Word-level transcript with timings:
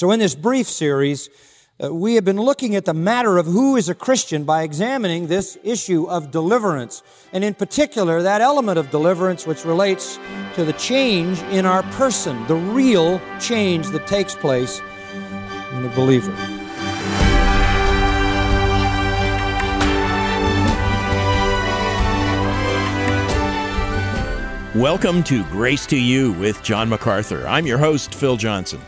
So 0.00 0.12
in 0.12 0.18
this 0.18 0.34
brief 0.34 0.66
series, 0.66 1.28
uh, 1.78 1.94
we 1.94 2.14
have 2.14 2.24
been 2.24 2.40
looking 2.40 2.74
at 2.74 2.86
the 2.86 2.94
matter 2.94 3.36
of 3.36 3.44
who 3.44 3.76
is 3.76 3.90
a 3.90 3.94
Christian 3.94 4.44
by 4.44 4.62
examining 4.62 5.26
this 5.26 5.58
issue 5.62 6.08
of 6.08 6.30
deliverance, 6.30 7.02
and 7.34 7.44
in 7.44 7.52
particular, 7.52 8.22
that 8.22 8.40
element 8.40 8.78
of 8.78 8.90
deliverance 8.90 9.46
which 9.46 9.66
relates 9.66 10.18
to 10.54 10.64
the 10.64 10.72
change 10.72 11.38
in 11.52 11.66
our 11.66 11.82
person, 11.98 12.46
the 12.46 12.54
real 12.54 13.20
change 13.38 13.88
that 13.88 14.06
takes 14.06 14.34
place 14.34 14.80
in 15.74 15.84
a 15.84 15.92
believer. 15.94 16.32
Welcome 24.74 25.22
to 25.24 25.44
Grace 25.50 25.84
to 25.88 26.00
You 26.00 26.32
with 26.32 26.62
John 26.62 26.88
MacArthur. 26.88 27.46
I'm 27.46 27.66
your 27.66 27.76
host, 27.76 28.14
Phil 28.14 28.38
Johnson. 28.38 28.80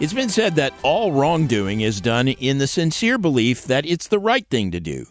It's 0.00 0.12
been 0.12 0.28
said 0.28 0.56
that 0.56 0.74
all 0.82 1.12
wrongdoing 1.12 1.80
is 1.80 2.00
done 2.00 2.26
in 2.26 2.58
the 2.58 2.66
sincere 2.66 3.16
belief 3.16 3.62
that 3.64 3.86
it's 3.86 4.08
the 4.08 4.18
right 4.18 4.44
thing 4.48 4.72
to 4.72 4.80
do. 4.80 5.06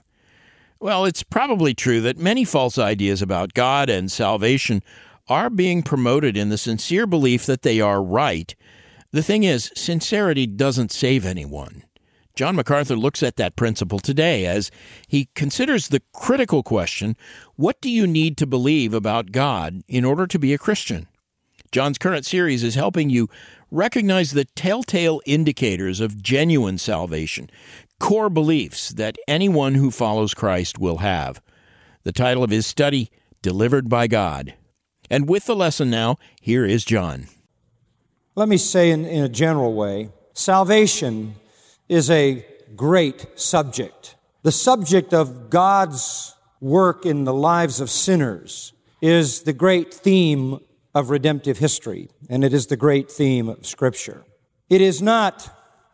Well, 0.78 1.06
it's 1.06 1.24
probably 1.24 1.74
true 1.74 2.02
that 2.02 2.18
many 2.18 2.44
false 2.44 2.78
ideas 2.78 3.22
about 3.22 3.54
God 3.54 3.90
and 3.90 4.12
salvation 4.12 4.84
are 5.30 5.50
being 5.50 5.84
promoted 5.84 6.36
in 6.36 6.50
the 6.50 6.58
sincere 6.58 7.08
belief 7.08 7.46
that 7.46 7.62
they 7.62 7.80
are 7.80 8.04
right. 8.04 8.54
The 9.12 9.24
thing 9.24 9.44
is, 9.44 9.72
sincerity 9.74 10.46
doesn't 10.46 10.92
save 10.92 11.26
anyone. 11.26 11.84
John 12.36 12.58
MacArthur 12.58 12.98
looks 12.98 13.24
at 13.24 13.38
that 13.38 13.56
principle 13.56 14.00
today 14.00 14.46
as 14.46 14.70
he 15.08 15.30
considers 15.34 15.88
the 15.88 16.02
critical 16.12 16.62
question 16.62 17.16
what 17.56 17.80
do 17.80 17.90
you 17.90 18.06
need 18.06 18.36
to 18.38 18.46
believe 18.46 18.94
about 18.94 19.32
God 19.32 19.82
in 19.88 20.04
order 20.04 20.28
to 20.28 20.38
be 20.38 20.54
a 20.54 20.58
Christian? 20.58 21.08
John's 21.74 21.98
current 21.98 22.24
series 22.24 22.64
is 22.64 22.76
helping 22.76 23.10
you 23.10 23.28
recognize 23.72 24.30
the 24.30 24.46
telltale 24.46 25.22
indicators 25.26 26.02
of 26.02 26.22
genuine 26.22 26.78
salvation, 26.78 27.50
core 28.00 28.30
beliefs 28.30 28.90
that 28.90 29.18
anyone 29.28 29.74
who 29.74 29.90
follows 29.90 30.36
Christ 30.36 30.78
will 30.78 30.98
have. 30.98 31.42
The 32.04 32.12
title 32.12 32.44
of 32.44 32.52
his 32.52 32.68
study, 32.68 33.10
Delivered 33.42 33.90
by 33.90 34.06
God. 34.06 34.54
And 35.10 35.28
with 35.28 35.48
the 35.48 35.56
lesson 35.56 35.90
now, 35.90 36.18
here 36.40 36.64
is 36.64 36.86
John. 36.86 37.26
Let 38.36 38.48
me 38.48 38.58
say 38.58 38.92
in, 38.92 39.04
in 39.06 39.24
a 39.24 39.30
general 39.30 39.74
way 39.74 40.12
salvation 40.34 41.34
is 41.90 42.12
a 42.12 42.46
great 42.76 43.28
subject. 43.34 44.16
The 44.44 44.52
subject 44.52 45.12
of 45.12 45.50
God's 45.50 46.36
work 46.62 47.04
in 47.04 47.24
the 47.24 47.34
lives 47.34 47.82
of 47.82 47.90
sinners 47.90 48.74
is 49.02 49.42
the 49.42 49.54
great 49.54 49.92
theme 49.92 50.60
of 50.94 51.10
redemptive 51.10 51.58
history, 51.58 52.10
and 52.30 52.44
it 52.44 52.54
is 52.54 52.68
the 52.68 52.78
great 52.78 53.12
theme 53.12 53.50
of 53.50 53.66
Scripture. 53.66 54.24
It 54.70 54.82
is 54.82 55.02
not 55.02 55.50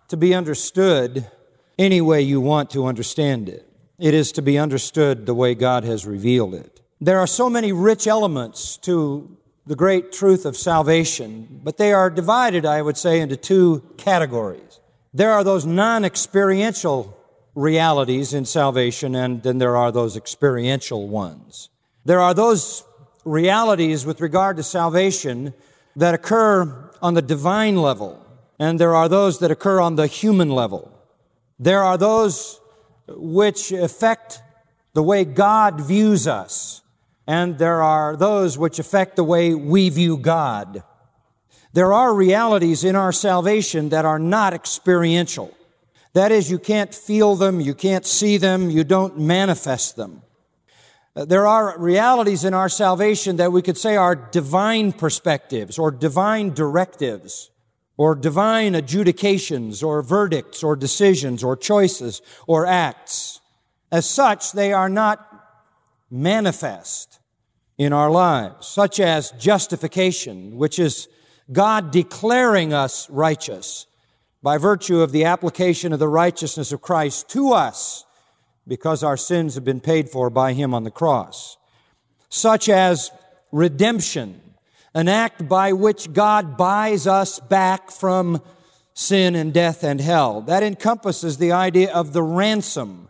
to 0.09 0.17
be 0.17 0.33
understood 0.33 1.29
any 1.77 2.01
way 2.01 2.21
you 2.21 2.41
want 2.41 2.69
to 2.71 2.85
understand 2.85 3.47
it. 3.47 3.65
It 3.97 4.13
is 4.13 4.31
to 4.33 4.41
be 4.41 4.57
understood 4.57 5.25
the 5.25 5.33
way 5.33 5.55
God 5.55 5.83
has 5.83 6.05
revealed 6.05 6.53
it. 6.53 6.81
There 7.01 7.19
are 7.19 7.27
so 7.27 7.49
many 7.49 7.71
rich 7.71 8.07
elements 8.07 8.77
to 8.77 9.37
the 9.65 9.75
great 9.75 10.11
truth 10.11 10.45
of 10.45 10.57
salvation, 10.57 11.61
but 11.63 11.77
they 11.77 11.93
are 11.93 12.09
divided, 12.09 12.65
I 12.65 12.81
would 12.81 12.97
say, 12.97 13.21
into 13.21 13.37
two 13.37 13.83
categories. 13.97 14.79
There 15.13 15.31
are 15.31 15.43
those 15.43 15.65
non 15.65 16.03
experiential 16.03 17.17
realities 17.55 18.33
in 18.33 18.45
salvation, 18.45 19.15
and 19.15 19.43
then 19.43 19.57
there 19.57 19.77
are 19.77 19.91
those 19.91 20.17
experiential 20.17 21.07
ones. 21.07 21.69
There 22.05 22.19
are 22.19 22.33
those 22.33 22.83
realities 23.29 24.05
with 24.05 24.21
regard 24.21 24.57
to 24.57 24.63
salvation 24.63 25.53
that 25.95 26.13
occur 26.13 26.91
on 27.01 27.13
the 27.13 27.21
divine 27.21 27.77
level, 27.77 28.25
and 28.57 28.79
there 28.79 28.95
are 28.95 29.07
those 29.07 29.39
that 29.39 29.51
occur 29.51 29.79
on 29.79 29.95
the 29.95 30.07
human 30.07 30.49
level. 30.49 30.91
There 31.59 31.83
are 31.83 31.97
those 31.97 32.59
which 33.07 33.71
affect 33.71 34.41
the 34.93 35.03
way 35.03 35.25
God 35.25 35.81
views 35.81 36.27
us, 36.27 36.81
and 37.27 37.57
there 37.57 37.81
are 37.81 38.15
those 38.15 38.57
which 38.57 38.79
affect 38.79 39.15
the 39.15 39.23
way 39.23 39.53
we 39.53 39.89
view 39.89 40.17
God. 40.17 40.83
There 41.73 41.93
are 41.93 42.13
realities 42.13 42.83
in 42.83 42.95
our 42.95 43.11
salvation 43.11 43.89
that 43.89 44.05
are 44.05 44.19
not 44.19 44.53
experiential. 44.53 45.55
That 46.13 46.31
is, 46.31 46.49
you 46.49 46.57
can't 46.57 46.93
feel 46.93 47.35
them, 47.35 47.61
you 47.61 47.75
can't 47.75 48.05
see 48.05 48.37
them, 48.37 48.71
you 48.71 48.83
don't 48.83 49.19
manifest 49.19 49.95
them. 49.95 50.23
Uh, 51.19 51.25
there 51.25 51.45
are 51.45 51.77
realities 51.77 52.45
in 52.45 52.53
our 52.53 52.69
salvation 52.69 53.35
that 53.35 53.51
we 53.51 53.61
could 53.61 53.77
say 53.77 53.97
are 53.97 54.15
divine 54.15 54.93
perspectives 54.93 55.77
or 55.77 55.91
divine 55.91 56.53
directives 56.53 57.51
or 57.97 58.15
divine 58.15 58.73
adjudications 58.73 59.83
or 59.83 60.01
verdicts 60.01 60.63
or 60.63 60.77
decisions 60.77 61.43
or 61.43 61.57
choices 61.57 62.21
or 62.47 62.65
acts. 62.65 63.41
As 63.91 64.09
such, 64.09 64.53
they 64.53 64.71
are 64.71 64.87
not 64.87 65.27
manifest 66.09 67.19
in 67.77 67.91
our 67.91 68.09
lives, 68.09 68.67
such 68.67 69.01
as 69.01 69.31
justification, 69.31 70.55
which 70.55 70.79
is 70.79 71.09
God 71.51 71.91
declaring 71.91 72.71
us 72.71 73.09
righteous 73.09 73.87
by 74.41 74.57
virtue 74.57 75.01
of 75.01 75.11
the 75.11 75.25
application 75.25 75.91
of 75.91 75.99
the 75.99 76.07
righteousness 76.07 76.71
of 76.71 76.81
Christ 76.81 77.27
to 77.31 77.51
us 77.51 78.05
because 78.67 79.03
our 79.03 79.17
sins 79.17 79.55
have 79.55 79.65
been 79.65 79.79
paid 79.79 80.09
for 80.09 80.29
by 80.29 80.53
Him 80.53 80.73
on 80.73 80.83
the 80.83 80.91
cross. 80.91 81.57
Such 82.29 82.69
as 82.69 83.11
redemption, 83.51 84.41
an 84.93 85.07
act 85.07 85.47
by 85.47 85.73
which 85.73 86.13
God 86.13 86.57
buys 86.57 87.07
us 87.07 87.39
back 87.39 87.91
from 87.91 88.41
sin 88.93 89.35
and 89.35 89.53
death 89.53 89.83
and 89.83 90.01
hell. 90.01 90.41
That 90.41 90.61
encompasses 90.61 91.37
the 91.37 91.51
idea 91.51 91.91
of 91.91 92.13
the 92.13 92.23
ransom. 92.23 93.09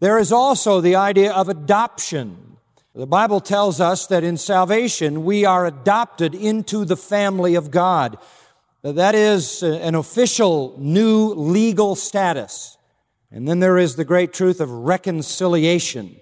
There 0.00 0.18
is 0.18 0.32
also 0.32 0.80
the 0.80 0.96
idea 0.96 1.32
of 1.32 1.48
adoption. 1.48 2.56
The 2.94 3.06
Bible 3.06 3.40
tells 3.40 3.80
us 3.80 4.06
that 4.08 4.24
in 4.24 4.36
salvation 4.36 5.24
we 5.24 5.44
are 5.44 5.66
adopted 5.66 6.34
into 6.34 6.84
the 6.84 6.96
family 6.96 7.54
of 7.54 7.70
God. 7.70 8.18
That 8.82 9.14
is 9.14 9.62
an 9.62 9.94
official 9.94 10.74
new 10.78 11.34
legal 11.34 11.94
status. 11.94 12.76
And 13.32 13.48
then 13.48 13.60
there 13.60 13.78
is 13.78 13.96
the 13.96 14.04
great 14.04 14.34
truth 14.34 14.60
of 14.60 14.70
reconciliation, 14.70 16.16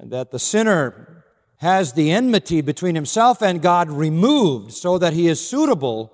that 0.00 0.30
the 0.30 0.38
sinner 0.38 1.24
has 1.58 1.92
the 1.92 2.10
enmity 2.10 2.62
between 2.62 2.94
himself 2.94 3.42
and 3.42 3.60
God 3.60 3.90
removed 3.90 4.72
so 4.72 4.96
that 4.96 5.12
he 5.12 5.28
is 5.28 5.46
suitable 5.46 6.12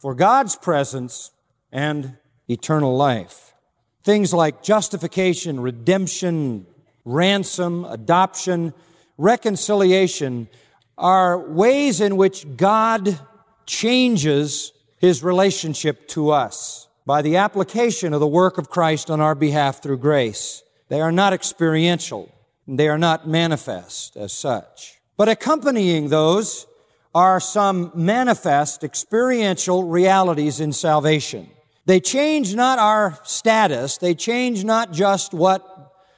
for 0.00 0.14
God's 0.14 0.56
presence 0.56 1.30
and 1.70 2.16
eternal 2.48 2.96
life. 2.96 3.54
Things 4.02 4.34
like 4.34 4.62
justification, 4.64 5.60
redemption, 5.60 6.66
ransom, 7.04 7.84
adoption, 7.84 8.74
reconciliation 9.16 10.48
are 10.96 11.38
ways 11.38 12.00
in 12.00 12.16
which 12.16 12.56
God 12.56 13.18
changes 13.64 14.72
his 14.98 15.22
relationship 15.22 16.08
to 16.08 16.30
us 16.30 16.87
by 17.08 17.22
the 17.22 17.36
application 17.36 18.12
of 18.12 18.20
the 18.20 18.26
work 18.26 18.58
of 18.58 18.68
Christ 18.68 19.10
on 19.10 19.18
our 19.18 19.34
behalf 19.34 19.82
through 19.82 19.96
grace. 19.96 20.62
They 20.90 21.00
are 21.00 21.10
not 21.10 21.32
experiential. 21.32 22.30
They 22.66 22.86
are 22.86 22.98
not 22.98 23.26
manifest 23.26 24.14
as 24.14 24.30
such. 24.30 25.00
But 25.16 25.30
accompanying 25.30 26.10
those 26.10 26.66
are 27.14 27.40
some 27.40 27.92
manifest 27.94 28.84
experiential 28.84 29.84
realities 29.84 30.60
in 30.60 30.74
salvation. 30.74 31.48
They 31.86 31.98
change 31.98 32.54
not 32.54 32.78
our 32.78 33.18
status. 33.24 33.96
They 33.96 34.14
change 34.14 34.62
not 34.62 34.92
just 34.92 35.32
what 35.32 35.64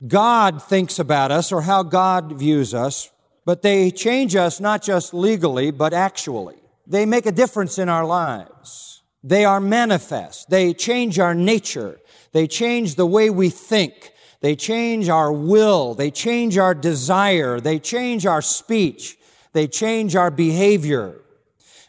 God 0.08 0.60
thinks 0.60 0.98
about 0.98 1.30
us 1.30 1.52
or 1.52 1.62
how 1.62 1.84
God 1.84 2.36
views 2.36 2.74
us, 2.74 3.12
but 3.44 3.62
they 3.62 3.92
change 3.92 4.34
us 4.34 4.58
not 4.58 4.82
just 4.82 5.14
legally, 5.14 5.70
but 5.70 5.92
actually. 5.92 6.56
They 6.84 7.06
make 7.06 7.26
a 7.26 7.32
difference 7.32 7.78
in 7.78 7.88
our 7.88 8.04
lives. 8.04 8.89
They 9.22 9.44
are 9.44 9.60
manifest. 9.60 10.50
They 10.50 10.72
change 10.72 11.19
our 11.19 11.34
nature. 11.34 12.00
They 12.33 12.47
change 12.47 12.94
the 12.94 13.06
way 13.06 13.30
we 13.30 13.50
think. 13.50 14.12
They 14.41 14.56
change 14.56 15.09
our 15.09 15.33
will. 15.33 15.94
They 15.94 16.10
change 16.10 16.56
our 16.56 16.74
desire. 16.74 17.60
They 17.60 17.78
change 17.78 18.24
our 18.24 18.41
speech. 18.41 19.18
They 19.53 19.66
change 19.66 20.16
our 20.16 20.30
behavior. 20.30 21.21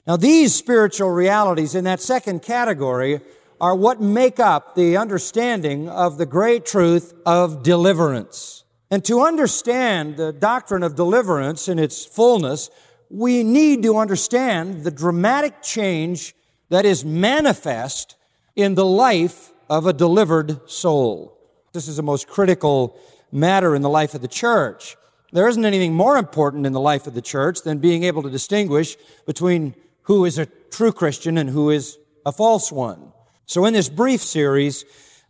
Now, 0.06 0.18
these 0.18 0.54
spiritual 0.54 1.12
realities 1.12 1.76
in 1.76 1.84
that 1.86 2.02
second 2.02 2.42
category 2.42 3.22
are 3.62 3.76
what 3.76 4.02
make 4.02 4.40
up 4.40 4.76
the 4.76 4.98
understanding 4.98 5.88
of 5.88 6.18
the 6.18 6.26
great 6.26 6.66
truth 6.66 7.14
of 7.26 7.62
deliverance. 7.62 8.64
And 8.90 9.06
to 9.06 9.22
understand 9.22 10.18
the 10.18 10.34
doctrine 10.34 10.84
of 10.84 10.96
deliverance 10.96 11.70
in 11.70 11.78
its 11.80 12.04
fullness, 12.04 12.70
we 13.10 13.44
need 13.44 13.84
to 13.84 13.98
understand 13.98 14.84
the 14.84 14.92
dramatic 14.92 15.62
change 15.62 16.34
that 16.72 16.86
is 16.86 17.04
manifest 17.04 18.16
in 18.56 18.76
the 18.76 18.86
life 18.86 19.52
of 19.70 19.86
a 19.86 19.94
delivered 19.94 20.70
soul. 20.70 21.38
This 21.74 21.90
is 21.90 21.98
the 21.98 22.04
most 22.04 22.30
critical 22.30 22.98
matter 23.30 23.76
in 23.76 23.82
the 23.82 23.90
life 23.90 24.14
of 24.14 24.22
the 24.22 24.30
church. 24.30 24.96
There 25.34 25.50
isn't 25.50 25.66
anything 25.66 25.94
more 25.94 26.16
important 26.18 26.66
in 26.66 26.72
the 26.72 26.80
life 26.80 27.08
of 27.08 27.14
the 27.14 27.22
church 27.22 27.64
than 27.64 27.80
being 27.80 28.04
able 28.04 28.24
to 28.24 28.30
distinguish 28.30 28.96
between 29.26 29.76
who 30.04 30.24
is 30.24 30.38
a 30.40 30.46
true 30.46 30.94
Christian 30.94 31.38
and 31.38 31.50
who 31.50 31.70
is 31.72 31.98
a 32.26 32.32
false 32.32 32.72
one. 32.72 33.12
So 33.46 33.66
in 33.66 33.74
this 33.74 33.90
brief 33.90 34.22
series, 34.22 34.86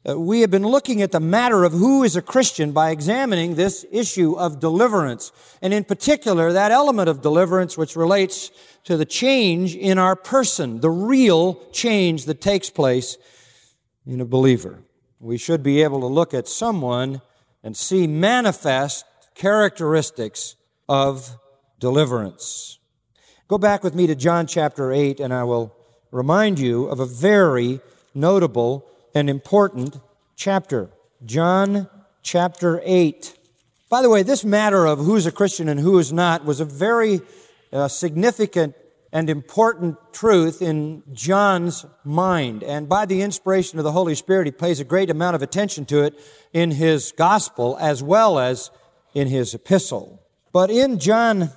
Uh, 0.07 0.19
we 0.19 0.42
have 0.42 0.50
been 0.50 0.65
looking 0.65 1.03
at 1.03 1.12
the 1.12 1.19
matter 1.19 1.63
of 1.63 1.74
who 1.74 2.03
is 2.03 2.15
a 2.15 2.24
Christian 2.24 2.71
by 2.71 2.89
examining 2.89 3.53
this 3.53 3.86
issue 3.92 4.33
of 4.33 4.59
deliverance. 4.59 5.31
And 5.62 5.75
in 5.75 5.83
particular, 5.83 6.51
that 6.51 6.71
element 6.71 7.07
of 7.07 7.21
deliverance 7.21 7.77
which 7.77 7.95
relates 7.95 8.50
to 8.86 8.98
the 8.98 9.06
change 9.06 9.75
in 9.75 10.00
our 10.00 10.15
person, 10.15 10.80
the 10.80 10.89
real 10.89 11.69
change 11.71 12.25
that 12.25 12.42
takes 12.42 12.71
place 12.71 13.18
in 14.07 14.19
a 14.19 14.25
believer. 14.25 14.80
We 15.19 15.38
should 15.38 15.62
be 15.62 15.83
able 15.83 16.00
to 16.00 16.07
look 16.07 16.33
at 16.33 16.48
someone 16.48 17.21
and 17.63 17.77
see 17.77 18.07
manifest 18.07 19.06
characteristics 19.36 20.56
of 20.89 21.38
deliverance. 21.80 22.80
Go 23.48 23.59
back 23.59 23.83
with 23.83 23.94
me 23.94 24.07
to 24.07 24.15
John 24.15 24.48
chapter 24.48 24.92
8, 24.92 25.19
and 25.19 25.31
I 25.31 25.44
will 25.44 25.75
remind 26.09 26.57
you 26.57 26.86
of 26.86 27.00
a 27.00 27.06
very 27.06 27.81
notable 28.15 28.88
and 29.13 29.30
important 29.30 30.00
chapter. 30.36 30.90
John 31.25 31.90
chapter 32.24 32.81
8. 32.84 33.38
By 33.90 34.02
the 34.02 34.10
way, 34.10 34.24
this 34.24 34.46
matter 34.46 34.86
of 34.86 35.00
who's 35.00 35.25
a 35.25 35.31
Christian 35.31 35.68
and 35.68 35.80
who 35.80 36.00
is 36.00 36.13
not 36.13 36.46
was 36.46 36.60
a 36.60 36.66
very 36.66 37.22
uh, 37.74 37.88
significant 37.88 38.75
and 39.13 39.30
important 39.30 39.98
truth 40.13 40.62
in 40.62 41.04
John's 41.12 41.86
mind. 42.04 42.63
And 42.63 42.88
by 42.88 43.06
the 43.06 43.22
inspiration 43.22 43.78
of 43.78 43.84
the 43.84 43.92
Holy 43.92 44.16
Spirit, 44.16 44.48
he 44.48 44.52
pays 44.52 44.80
a 44.80 44.86
great 44.86 45.10
amount 45.10 45.36
of 45.36 45.42
attention 45.42 45.86
to 45.88 46.04
it 46.04 46.18
in 46.54 46.72
his 46.72 47.12
gospel 47.12 47.78
as 47.81 48.02
well 48.02 48.40
as 48.40 48.72
in 49.13 49.28
his 49.28 49.54
epistle. 49.54 50.22
But 50.54 50.69
in 50.69 51.00
John 51.00 51.52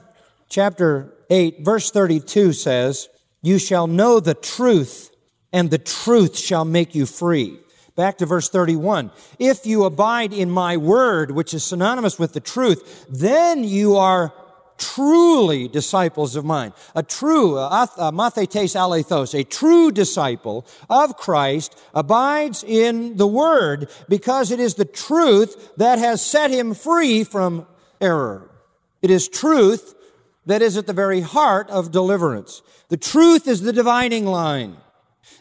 chapter 0.48 1.14
8, 1.30 1.64
verse 1.64 1.90
32 1.90 2.52
says, 2.52 3.08
You 3.42 3.58
shall 3.58 3.86
know 3.86 4.18
the 4.18 4.34
truth, 4.34 5.10
and 5.54 5.70
the 5.70 5.78
truth 5.78 6.36
shall 6.36 6.64
make 6.64 6.94
you 6.94 7.06
free. 7.06 7.58
Back 7.94 8.18
to 8.18 8.26
verse 8.26 8.48
31. 8.48 9.12
If 9.38 9.64
you 9.64 9.84
abide 9.84 10.32
in 10.32 10.50
my 10.50 10.76
word, 10.76 11.30
which 11.30 11.54
is 11.54 11.62
synonymous 11.62 12.18
with 12.18 12.32
the 12.32 12.40
truth, 12.40 13.06
then 13.08 13.62
you 13.62 13.94
are 13.96 14.32
truly 14.78 15.68
disciples 15.68 16.34
of 16.34 16.44
mine. 16.44 16.72
A 16.96 17.04
true, 17.04 17.56
uh, 17.56 17.86
mathetes 18.10 18.74
alethos, 18.74 19.38
a 19.38 19.44
true 19.44 19.92
disciple 19.92 20.66
of 20.90 21.16
Christ 21.16 21.78
abides 21.94 22.64
in 22.64 23.16
the 23.16 23.28
Word 23.28 23.88
because 24.08 24.50
it 24.50 24.58
is 24.58 24.74
the 24.74 24.84
truth 24.84 25.72
that 25.76 26.00
has 26.00 26.20
set 26.20 26.50
him 26.50 26.74
free 26.74 27.22
from 27.22 27.68
error. 28.00 28.50
It 29.02 29.12
is 29.12 29.28
truth 29.28 29.94
that 30.46 30.62
is 30.62 30.76
at 30.76 30.88
the 30.88 30.92
very 30.92 31.20
heart 31.20 31.70
of 31.70 31.92
deliverance. 31.92 32.60
The 32.88 32.96
truth 32.96 33.46
is 33.46 33.60
the 33.62 33.72
dividing 33.72 34.26
line. 34.26 34.78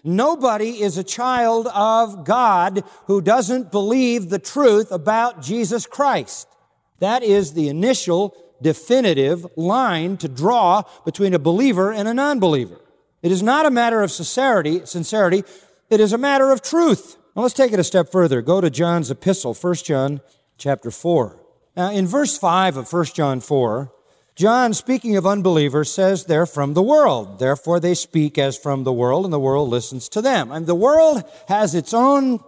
Nobody 0.03 0.81
is 0.81 0.97
a 0.97 1.03
child 1.03 1.68
of 1.68 2.25
God 2.25 2.83
who 3.07 3.21
doesn't 3.21 3.71
believe 3.71 4.30
the 4.30 4.39
truth 4.39 4.91
about 4.91 5.41
Jesus 5.41 5.85
Christ. 5.85 6.47
That 7.00 7.24
is 7.24 7.53
the 7.53 7.69
initial 7.69 8.35
definitive 8.62 9.45
line 9.56 10.18
to 10.18 10.27
draw 10.27 10.83
between 11.06 11.33
a 11.33 11.39
believer 11.39 11.91
and 11.91 12.07
a 12.07 12.13
non-believer. 12.13 12.80
It 13.21 13.31
is 13.31 13.44
not 13.44 13.65
a 13.65 13.71
matter 13.71 14.01
of 14.01 14.12
sincerity, 14.12 14.85
sincerity. 14.85 15.44
It 15.89 16.00
is 16.00 16.13
a 16.13 16.18
matter 16.18 16.51
of 16.51 16.62
truth. 16.62 17.18
Now 17.36 17.41
let's 17.44 17.53
take 17.53 17.71
it 17.71 17.79
a 17.79 17.83
step 17.83 18.12
further. 18.12 18.41
Go 18.41 18.62
to 18.62 18.69
John's 18.69 19.09
epistle, 19.09 19.53
1 19.53 19.75
John 19.75 20.21
chapter 20.57 20.91
4. 20.91 21.39
Now 21.75 21.91
in 21.91 22.06
verse 22.07 22.38
5 22.38 22.77
of 22.77 22.91
1 22.91 23.06
John 23.06 23.39
4, 23.39 23.91
John, 24.35 24.74
speaking 24.74 25.15
of 25.15 25.27
unbelievers, 25.27 25.91
says 25.91 26.25
they're 26.25 26.47
from 26.47 26.74
the 26.74 26.81
world. 26.81 27.38
Therefore 27.38 27.80
they 27.80 27.94
speak 27.94 28.38
as 28.38 28.57
from 28.57 28.83
the 28.83 28.94
world 28.94 29.25
and 29.25 29.33
the 29.33 29.39
world 29.39 29.69
listens 29.69 30.09
to 30.09 30.21
them. 30.21 30.51
And 30.51 30.65
the 30.65 30.74
world 30.75 31.24
has 31.47 31.75
its 31.75 31.94
own 31.94 32.39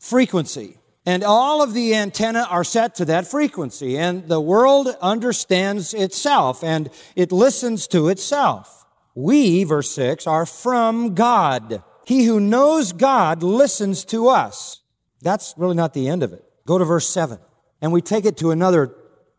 frequency. 0.00 0.78
And 1.04 1.22
all 1.22 1.62
of 1.62 1.74
the 1.74 1.94
antenna 1.94 2.46
are 2.48 2.64
set 2.64 2.94
to 2.94 3.04
that 3.06 3.26
frequency. 3.26 3.98
And 3.98 4.26
the 4.26 4.40
world 4.40 4.88
understands 5.02 5.92
itself 5.92 6.64
and 6.64 6.88
it 7.14 7.30
listens 7.30 7.86
to 7.88 8.08
itself. 8.08 8.86
We, 9.14 9.64
verse 9.64 9.90
6, 9.90 10.26
are 10.26 10.46
from 10.46 11.14
God. 11.14 11.82
He 12.06 12.24
who 12.24 12.40
knows 12.40 12.92
God 12.92 13.42
listens 13.42 14.04
to 14.06 14.28
us. 14.28 14.80
That's 15.20 15.54
really 15.58 15.76
not 15.76 15.92
the 15.92 16.08
end 16.08 16.22
of 16.22 16.32
it. 16.32 16.42
Go 16.66 16.78
to 16.78 16.84
verse 16.84 17.08
7. 17.08 17.38
And 17.82 17.92
we 17.92 18.00
take 18.00 18.24
it 18.24 18.38
to 18.38 18.50
another 18.50 18.94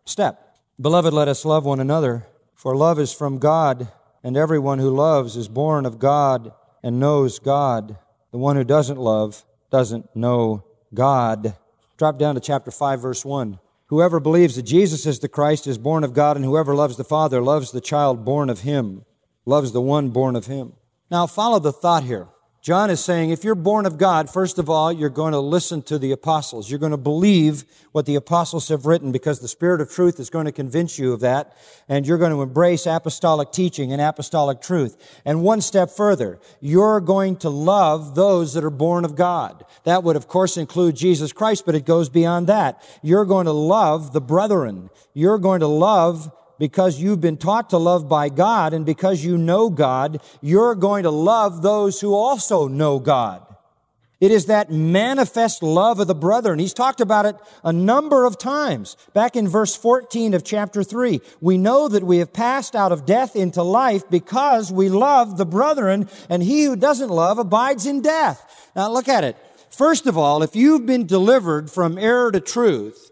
step. 0.05 0.44
Beloved, 0.79 1.13
let 1.13 1.29
us 1.29 1.45
love 1.45 1.63
one 1.63 1.79
another, 1.79 2.27
for 2.53 2.75
love 2.75 2.99
is 2.99 3.13
from 3.13 3.39
God, 3.39 3.87
and 4.21 4.35
everyone 4.35 4.79
who 4.79 4.89
loves 4.89 5.37
is 5.37 5.47
born 5.47 5.85
of 5.85 5.99
God 5.99 6.51
and 6.83 6.99
knows 6.99 7.39
God. 7.39 7.97
The 8.31 8.37
one 8.37 8.57
who 8.57 8.65
doesn't 8.65 8.99
love 8.99 9.45
doesn't 9.71 10.13
know 10.13 10.65
God. 10.93 11.55
Drop 11.97 12.19
down 12.19 12.35
to 12.35 12.41
chapter 12.41 12.71
5, 12.71 13.01
verse 13.01 13.23
1. 13.23 13.57
Whoever 13.85 14.19
believes 14.19 14.57
that 14.57 14.63
Jesus 14.63 15.05
is 15.05 15.19
the 15.19 15.29
Christ 15.29 15.65
is 15.65 15.77
born 15.77 16.03
of 16.03 16.13
God, 16.13 16.35
and 16.35 16.43
whoever 16.43 16.75
loves 16.75 16.97
the 16.97 17.05
Father 17.05 17.41
loves 17.41 17.71
the 17.71 17.79
child 17.79 18.25
born 18.25 18.49
of 18.49 18.61
him, 18.61 19.05
loves 19.45 19.71
the 19.71 19.79
one 19.81 20.09
born 20.09 20.35
of 20.35 20.47
him. 20.47 20.73
Now, 21.09 21.25
follow 21.25 21.59
the 21.59 21.71
thought 21.71 22.03
here. 22.03 22.27
John 22.65 22.89
is 22.89 22.99
saying 22.99 23.29
if 23.29 23.43
you're 23.43 23.53
born 23.53 23.85
of 23.85 23.99
God, 23.99 24.27
first 24.27 24.57
of 24.57 24.71
all, 24.71 24.91
you're 24.91 25.11
going 25.11 25.33
to 25.33 25.39
listen 25.39 25.83
to 25.83 25.99
the 25.99 26.11
apostles. 26.11 26.67
You're 26.67 26.79
going 26.79 26.93
to 26.93 26.97
believe 26.97 27.63
what 27.91 28.07
the 28.07 28.15
apostles 28.15 28.69
have 28.69 28.87
written 28.87 29.11
because 29.11 29.39
the 29.39 29.47
Spirit 29.47 29.81
of 29.81 29.91
truth 29.91 30.19
is 30.19 30.31
going 30.31 30.45
to 30.47 30.51
convince 30.51 30.97
you 30.97 31.13
of 31.13 31.19
that. 31.19 31.55
And 31.87 32.07
you're 32.07 32.17
going 32.17 32.31
to 32.31 32.41
embrace 32.41 32.87
apostolic 32.87 33.51
teaching 33.51 33.91
and 33.91 34.01
apostolic 34.01 34.61
truth. 34.61 35.21
And 35.25 35.43
one 35.43 35.61
step 35.61 35.91
further, 35.91 36.39
you're 36.59 37.01
going 37.01 37.35
to 37.37 37.51
love 37.51 38.15
those 38.15 38.55
that 38.55 38.63
are 38.63 38.71
born 38.71 39.05
of 39.05 39.15
God. 39.15 39.63
That 39.83 40.01
would, 40.01 40.15
of 40.15 40.27
course, 40.27 40.57
include 40.57 40.95
Jesus 40.95 41.31
Christ, 41.31 41.67
but 41.67 41.75
it 41.75 41.85
goes 41.85 42.09
beyond 42.09 42.47
that. 42.47 42.81
You're 43.03 43.25
going 43.25 43.45
to 43.45 43.51
love 43.51 44.11
the 44.11 44.21
brethren. 44.21 44.89
You're 45.13 45.37
going 45.37 45.59
to 45.59 45.67
love 45.67 46.31
because 46.57 46.99
you've 47.01 47.21
been 47.21 47.37
taught 47.37 47.69
to 47.71 47.77
love 47.77 48.07
by 48.07 48.29
God 48.29 48.73
and 48.73 48.85
because 48.85 49.23
you 49.23 49.37
know 49.37 49.69
God, 49.69 50.21
you're 50.41 50.75
going 50.75 51.03
to 51.03 51.11
love 51.11 51.61
those 51.61 52.01
who 52.01 52.13
also 52.13 52.67
know 52.67 52.99
God. 52.99 53.45
It 54.21 54.31
is 54.31 54.45
that 54.45 54.71
manifest 54.71 55.61
love 55.61 55.99
of 55.99 56.07
the 56.07 56.15
brethren. 56.15 56.57
he's 56.57 56.73
talked 56.73 57.01
about 57.01 57.25
it 57.25 57.35
a 57.63 57.73
number 57.73 58.25
of 58.25 58.37
times. 58.37 58.95
Back 59.13 59.35
in 59.35 59.47
verse 59.47 59.75
14 59.75 60.33
of 60.33 60.43
chapter 60.43 60.83
3, 60.83 61.19
we 61.41 61.57
know 61.57 61.89
that 61.89 62.03
we 62.03 62.17
have 62.19 62.31
passed 62.31 62.75
out 62.75 62.93
of 62.93 63.05
death 63.05 63.35
into 63.35 63.61
life 63.61 64.09
because 64.09 64.71
we 64.71 64.87
love 64.87 65.37
the 65.37 65.45
brethren, 65.45 66.07
and 66.29 66.41
he 66.41 66.63
who 66.63 66.77
doesn't 66.77 67.09
love 67.09 67.37
abides 67.37 67.85
in 67.85 68.01
death. 68.01 68.71
Now 68.75 68.89
look 68.89 69.09
at 69.09 69.25
it. 69.25 69.35
First 69.69 70.07
of 70.07 70.17
all, 70.17 70.41
if 70.43 70.55
you've 70.55 70.85
been 70.85 71.05
delivered 71.05 71.69
from 71.69 71.97
error 71.97 72.31
to 72.31 72.39
truth, 72.39 73.11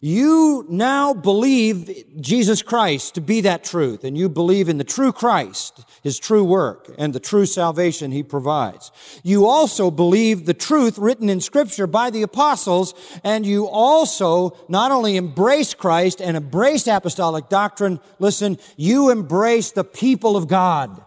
you 0.00 0.64
now 0.68 1.12
believe 1.12 2.04
Jesus 2.20 2.62
Christ 2.62 3.16
to 3.16 3.20
be 3.20 3.40
that 3.40 3.64
truth, 3.64 4.04
and 4.04 4.16
you 4.16 4.28
believe 4.28 4.68
in 4.68 4.78
the 4.78 4.84
true 4.84 5.10
Christ, 5.10 5.84
His 6.04 6.20
true 6.20 6.44
work, 6.44 6.94
and 6.96 7.12
the 7.12 7.20
true 7.20 7.46
salvation 7.46 8.12
He 8.12 8.22
provides. 8.22 8.92
You 9.24 9.46
also 9.46 9.90
believe 9.90 10.46
the 10.46 10.54
truth 10.54 10.98
written 10.98 11.28
in 11.28 11.40
Scripture 11.40 11.88
by 11.88 12.10
the 12.10 12.22
apostles, 12.22 12.94
and 13.24 13.44
you 13.44 13.66
also 13.66 14.56
not 14.68 14.92
only 14.92 15.16
embrace 15.16 15.74
Christ 15.74 16.20
and 16.20 16.36
embrace 16.36 16.86
apostolic 16.86 17.48
doctrine, 17.48 17.98
listen, 18.20 18.58
you 18.76 19.10
embrace 19.10 19.72
the 19.72 19.84
people 19.84 20.36
of 20.36 20.46
God. 20.46 21.02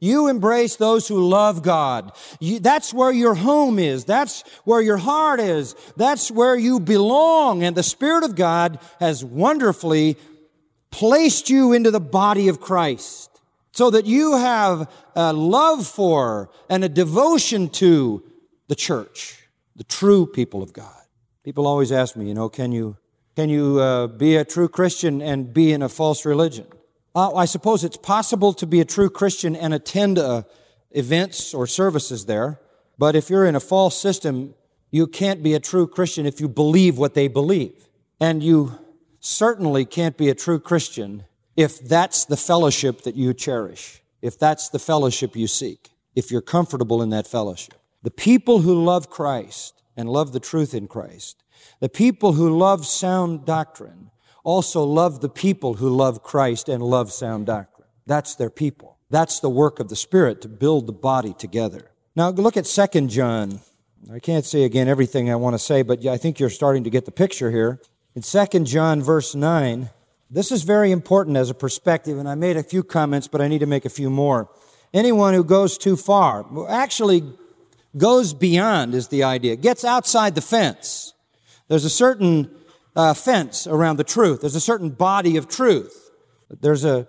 You 0.00 0.28
embrace 0.28 0.76
those 0.76 1.08
who 1.08 1.28
love 1.28 1.62
God. 1.62 2.12
You, 2.38 2.60
that's 2.60 2.94
where 2.94 3.10
your 3.10 3.34
home 3.34 3.78
is. 3.78 4.04
That's 4.04 4.42
where 4.64 4.80
your 4.80 4.96
heart 4.96 5.40
is. 5.40 5.74
That's 5.96 6.30
where 6.30 6.56
you 6.56 6.78
belong. 6.78 7.64
And 7.64 7.76
the 7.76 7.82
Spirit 7.82 8.22
of 8.22 8.36
God 8.36 8.78
has 9.00 9.24
wonderfully 9.24 10.16
placed 10.90 11.50
you 11.50 11.72
into 11.72 11.90
the 11.90 12.00
body 12.00 12.48
of 12.48 12.60
Christ 12.60 13.30
so 13.72 13.90
that 13.90 14.06
you 14.06 14.36
have 14.36 14.90
a 15.16 15.32
love 15.32 15.86
for 15.86 16.50
and 16.70 16.84
a 16.84 16.88
devotion 16.88 17.68
to 17.68 18.22
the 18.68 18.76
church, 18.76 19.36
the 19.74 19.84
true 19.84 20.26
people 20.26 20.62
of 20.62 20.72
God. 20.72 20.94
People 21.42 21.66
always 21.66 21.90
ask 21.90 22.14
me, 22.14 22.28
you 22.28 22.34
know, 22.34 22.48
can 22.48 22.70
you, 22.70 22.96
can 23.34 23.48
you 23.48 23.80
uh, 23.80 24.06
be 24.06 24.36
a 24.36 24.44
true 24.44 24.68
Christian 24.68 25.20
and 25.20 25.52
be 25.52 25.72
in 25.72 25.82
a 25.82 25.88
false 25.88 26.24
religion? 26.24 26.66
Uh, 27.14 27.34
I 27.34 27.46
suppose 27.46 27.84
it's 27.84 27.96
possible 27.96 28.52
to 28.54 28.66
be 28.66 28.80
a 28.80 28.84
true 28.84 29.10
Christian 29.10 29.56
and 29.56 29.72
attend 29.74 30.18
uh, 30.18 30.42
events 30.90 31.54
or 31.54 31.66
services 31.66 32.26
there, 32.26 32.60
but 32.98 33.16
if 33.16 33.30
you're 33.30 33.46
in 33.46 33.56
a 33.56 33.60
false 33.60 34.00
system, 34.00 34.54
you 34.90 35.06
can't 35.06 35.42
be 35.42 35.54
a 35.54 35.60
true 35.60 35.86
Christian 35.86 36.26
if 36.26 36.40
you 36.40 36.48
believe 36.48 36.98
what 36.98 37.14
they 37.14 37.28
believe. 37.28 37.88
And 38.20 38.42
you 38.42 38.78
certainly 39.20 39.84
can't 39.84 40.16
be 40.16 40.28
a 40.28 40.34
true 40.34 40.58
Christian 40.58 41.24
if 41.56 41.80
that's 41.80 42.24
the 42.24 42.36
fellowship 42.36 43.02
that 43.02 43.16
you 43.16 43.34
cherish, 43.34 44.02
if 44.22 44.38
that's 44.38 44.68
the 44.68 44.78
fellowship 44.78 45.36
you 45.36 45.46
seek, 45.46 45.90
if 46.14 46.30
you're 46.30 46.40
comfortable 46.40 47.02
in 47.02 47.10
that 47.10 47.26
fellowship. 47.26 47.74
The 48.02 48.10
people 48.10 48.60
who 48.60 48.84
love 48.84 49.10
Christ 49.10 49.82
and 49.96 50.08
love 50.08 50.32
the 50.32 50.40
truth 50.40 50.72
in 50.72 50.86
Christ, 50.86 51.42
the 51.80 51.88
people 51.88 52.34
who 52.34 52.56
love 52.56 52.86
sound 52.86 53.44
doctrine, 53.44 54.10
also 54.48 54.82
love 54.82 55.20
the 55.20 55.28
people 55.28 55.74
who 55.74 55.90
love 55.90 56.22
Christ 56.22 56.70
and 56.70 56.82
love 56.82 57.12
sound 57.12 57.44
doctrine. 57.44 57.86
That's 58.06 58.34
their 58.34 58.48
people. 58.48 58.96
That's 59.10 59.40
the 59.40 59.50
work 59.50 59.78
of 59.78 59.90
the 59.90 59.96
Spirit 59.96 60.40
to 60.40 60.48
build 60.48 60.86
the 60.86 60.92
body 60.94 61.34
together. 61.34 61.90
Now 62.16 62.30
look 62.30 62.56
at 62.56 62.64
2 62.64 63.08
John. 63.08 63.60
I 64.10 64.20
can't 64.20 64.46
say 64.46 64.64
again 64.64 64.88
everything 64.88 65.30
I 65.30 65.34
want 65.34 65.52
to 65.52 65.58
say, 65.58 65.82
but 65.82 66.06
I 66.06 66.16
think 66.16 66.40
you're 66.40 66.48
starting 66.48 66.84
to 66.84 66.90
get 66.90 67.04
the 67.04 67.10
picture 67.10 67.50
here. 67.50 67.78
In 68.14 68.22
2 68.22 68.64
John 68.64 69.02
verse 69.02 69.34
9, 69.34 69.90
this 70.30 70.50
is 70.50 70.62
very 70.62 70.92
important 70.92 71.36
as 71.36 71.50
a 71.50 71.54
perspective, 71.54 72.16
and 72.16 72.26
I 72.26 72.34
made 72.34 72.56
a 72.56 72.62
few 72.62 72.82
comments, 72.82 73.28
but 73.28 73.42
I 73.42 73.48
need 73.48 73.58
to 73.58 73.66
make 73.66 73.84
a 73.84 73.90
few 73.90 74.08
more. 74.08 74.48
Anyone 74.94 75.34
who 75.34 75.44
goes 75.44 75.76
too 75.76 75.96
far, 75.96 76.46
actually 76.70 77.22
goes 77.98 78.32
beyond 78.32 78.94
is 78.94 79.08
the 79.08 79.24
idea, 79.24 79.56
gets 79.56 79.84
outside 79.84 80.34
the 80.34 80.40
fence. 80.40 81.12
There's 81.68 81.84
a 81.84 81.90
certain 81.90 82.50
uh, 82.98 83.14
fence 83.14 83.68
around 83.68 83.96
the 83.96 84.04
truth. 84.04 84.40
There's 84.40 84.56
a 84.56 84.60
certain 84.60 84.90
body 84.90 85.36
of 85.36 85.48
truth. 85.48 86.10
There's 86.60 86.84
a, 86.84 87.06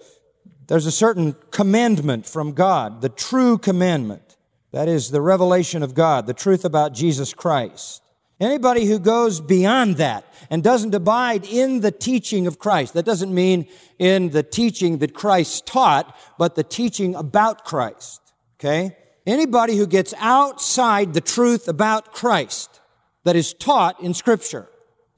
there's 0.68 0.86
a 0.86 0.92
certain 0.92 1.36
commandment 1.50 2.28
from 2.28 2.54
God, 2.54 3.02
the 3.02 3.10
true 3.10 3.58
commandment. 3.58 4.38
That 4.72 4.88
is 4.88 5.10
the 5.10 5.20
revelation 5.20 5.82
of 5.82 5.96
God, 5.96 6.28
the 6.28 6.34
truth 6.36 6.64
about 6.64 6.94
Jesus 6.94 7.34
Christ. 7.34 8.04
Anybody 8.40 8.86
who 8.86 9.00
goes 9.00 9.42
beyond 9.42 9.98
that 9.98 10.32
and 10.52 10.64
doesn't 10.64 10.94
abide 10.94 11.44
in 11.46 11.82
the 11.82 11.92
teaching 11.92 12.46
of 12.46 12.60
Christ, 12.60 12.94
that 12.94 13.04
doesn't 13.04 13.34
mean 13.34 13.66
in 13.98 14.30
the 14.30 14.44
teaching 14.44 15.00
that 15.00 15.16
Christ 15.16 15.66
taught, 15.66 16.16
but 16.38 16.54
the 16.54 16.64
teaching 16.64 17.16
about 17.16 17.66
Christ. 17.66 18.22
Okay? 18.60 18.96
Anybody 19.26 19.76
who 19.76 19.88
gets 19.88 20.14
outside 20.20 21.16
the 21.16 21.22
truth 21.22 21.68
about 21.68 22.14
Christ 22.14 22.80
that 23.24 23.36
is 23.36 23.56
taught 23.56 24.00
in 24.02 24.14
Scripture, 24.14 24.70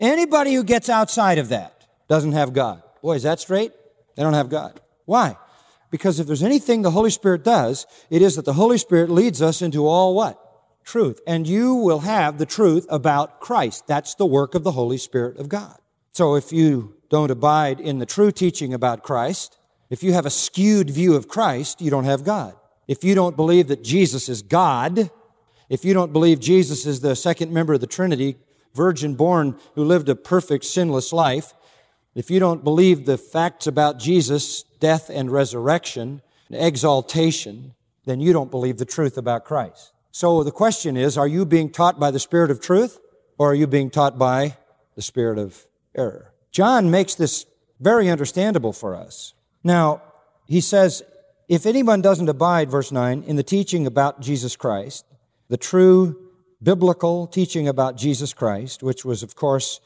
anybody 0.02 0.54
who 0.54 0.64
gets 0.64 0.90
outside 0.90 1.38
of 1.38 1.50
that 1.50 1.86
doesn't 2.10 2.34
have 2.34 2.54
God. 2.54 2.84
Boy, 3.02 3.14
is 3.14 3.24
that 3.24 3.40
straight? 3.40 3.72
They 4.16 4.24
don't 4.24 4.34
have 4.34 4.50
God. 4.50 4.82
Why? 5.06 5.38
Because 5.90 6.20
if 6.20 6.28
there's 6.28 6.44
anything 6.44 6.82
the 6.82 6.92
Holy 6.92 7.10
Spirit 7.10 7.44
does, 7.44 7.86
it 8.10 8.22
is 8.22 8.36
that 8.36 8.46
the 8.46 8.54
Holy 8.54 8.78
Spirit 8.78 9.10
leads 9.10 9.42
us 9.42 9.62
into 9.62 9.88
all 9.88 10.16
what? 10.16 10.38
Truth. 10.84 11.22
And 11.26 11.48
you 11.48 11.76
will 11.76 12.00
have 12.00 12.38
the 12.38 12.46
truth 12.46 12.86
about 12.90 13.40
Christ. 13.40 13.88
That's 13.88 14.16
the 14.16 14.26
work 14.26 14.56
of 14.56 14.64
the 14.64 14.72
Holy 14.72 14.98
Spirit 14.98 15.38
of 15.38 15.48
God. 15.48 15.78
So 16.12 16.36
if 16.36 16.52
you 16.52 16.96
don't 17.10 17.32
abide 17.32 17.80
in 17.80 18.00
the 18.00 18.06
true 18.06 18.32
teaching 18.32 18.74
about 18.74 19.04
Christ, 19.04 19.58
if 19.90 20.04
you 20.04 20.14
have 20.14 20.26
a 20.26 20.30
skewed 20.30 20.90
view 20.90 21.16
of 21.16 21.28
Christ, 21.28 21.82
you 21.82 21.92
don't 21.92 22.06
have 22.06 22.24
God 22.24 22.56
if 22.92 23.06
you 23.06 23.16
don't 23.16 23.38
believe 23.38 23.70
that 23.70 23.84
Jesus 23.84 24.28
is 24.28 24.42
God, 24.42 25.10
if 25.70 25.86
you 25.86 25.94
don't 25.94 26.12
believe 26.12 26.42
Jesus 26.42 26.86
is 26.86 27.00
the 27.00 27.16
second 27.16 27.50
member 27.54 27.74
of 27.74 27.80
the 27.80 27.88
Trinity, 27.88 28.36
virgin 28.74 29.16
born 29.16 29.58
who 29.76 29.84
lived 29.84 30.10
a 30.10 30.16
perfect 30.16 30.66
sinless 30.66 31.12
life, 31.14 31.54
if 32.16 32.30
you 32.30 32.40
don't 32.40 32.64
believe 32.64 33.06
the 33.06 33.18
facts 33.18 33.68
about 33.68 34.00
Jesus, 34.00 34.64
death 34.80 35.10
and 35.10 35.32
resurrection, 35.32 36.22
exaltation, 36.50 37.74
then 38.06 38.20
you 38.20 38.34
don't 38.34 38.52
believe 38.52 38.78
the 38.78 38.86
truth 38.86 39.18
about 39.18 39.46
Christ. 39.46 39.94
So 40.12 40.44
the 40.44 40.52
question 40.52 40.98
is, 40.98 41.18
are 41.18 41.28
you 41.28 41.46
being 41.46 41.70
taught 41.70 42.00
by 42.00 42.12
the 42.12 42.20
Spirit 42.20 42.52
of 42.52 42.60
truth 42.60 43.00
or 43.38 43.52
are 43.52 43.56
you 43.56 43.68
being 43.68 43.90
taught 43.90 44.18
by 44.18 44.58
the 44.96 45.02
Spirit 45.02 45.38
of 45.38 45.66
error? 45.96 46.34
John 46.52 46.92
makes 46.92 47.16
this 47.16 47.46
very 47.80 48.10
understandable 48.10 48.74
for 48.74 48.96
us. 48.96 49.34
Now, 49.64 50.02
he 50.46 50.60
says, 50.60 51.02
if 51.48 51.66
anyone 51.66 52.02
doesn't 52.02 52.30
abide, 52.30 52.70
verse 52.70 52.92
9, 52.92 53.24
in 53.24 53.38
the 53.38 53.44
teaching 53.44 53.88
about 53.88 54.22
Jesus 54.22 54.56
Christ, 54.56 55.06
the 55.48 55.58
true 55.58 56.21
biblical 56.64 57.28
teaching 57.28 57.68
about 57.68 57.98
Jesus 57.98 58.34
Christ, 58.34 58.84
which 58.84 59.04
was, 59.04 59.24
of 59.24 59.36
course, 59.36 59.80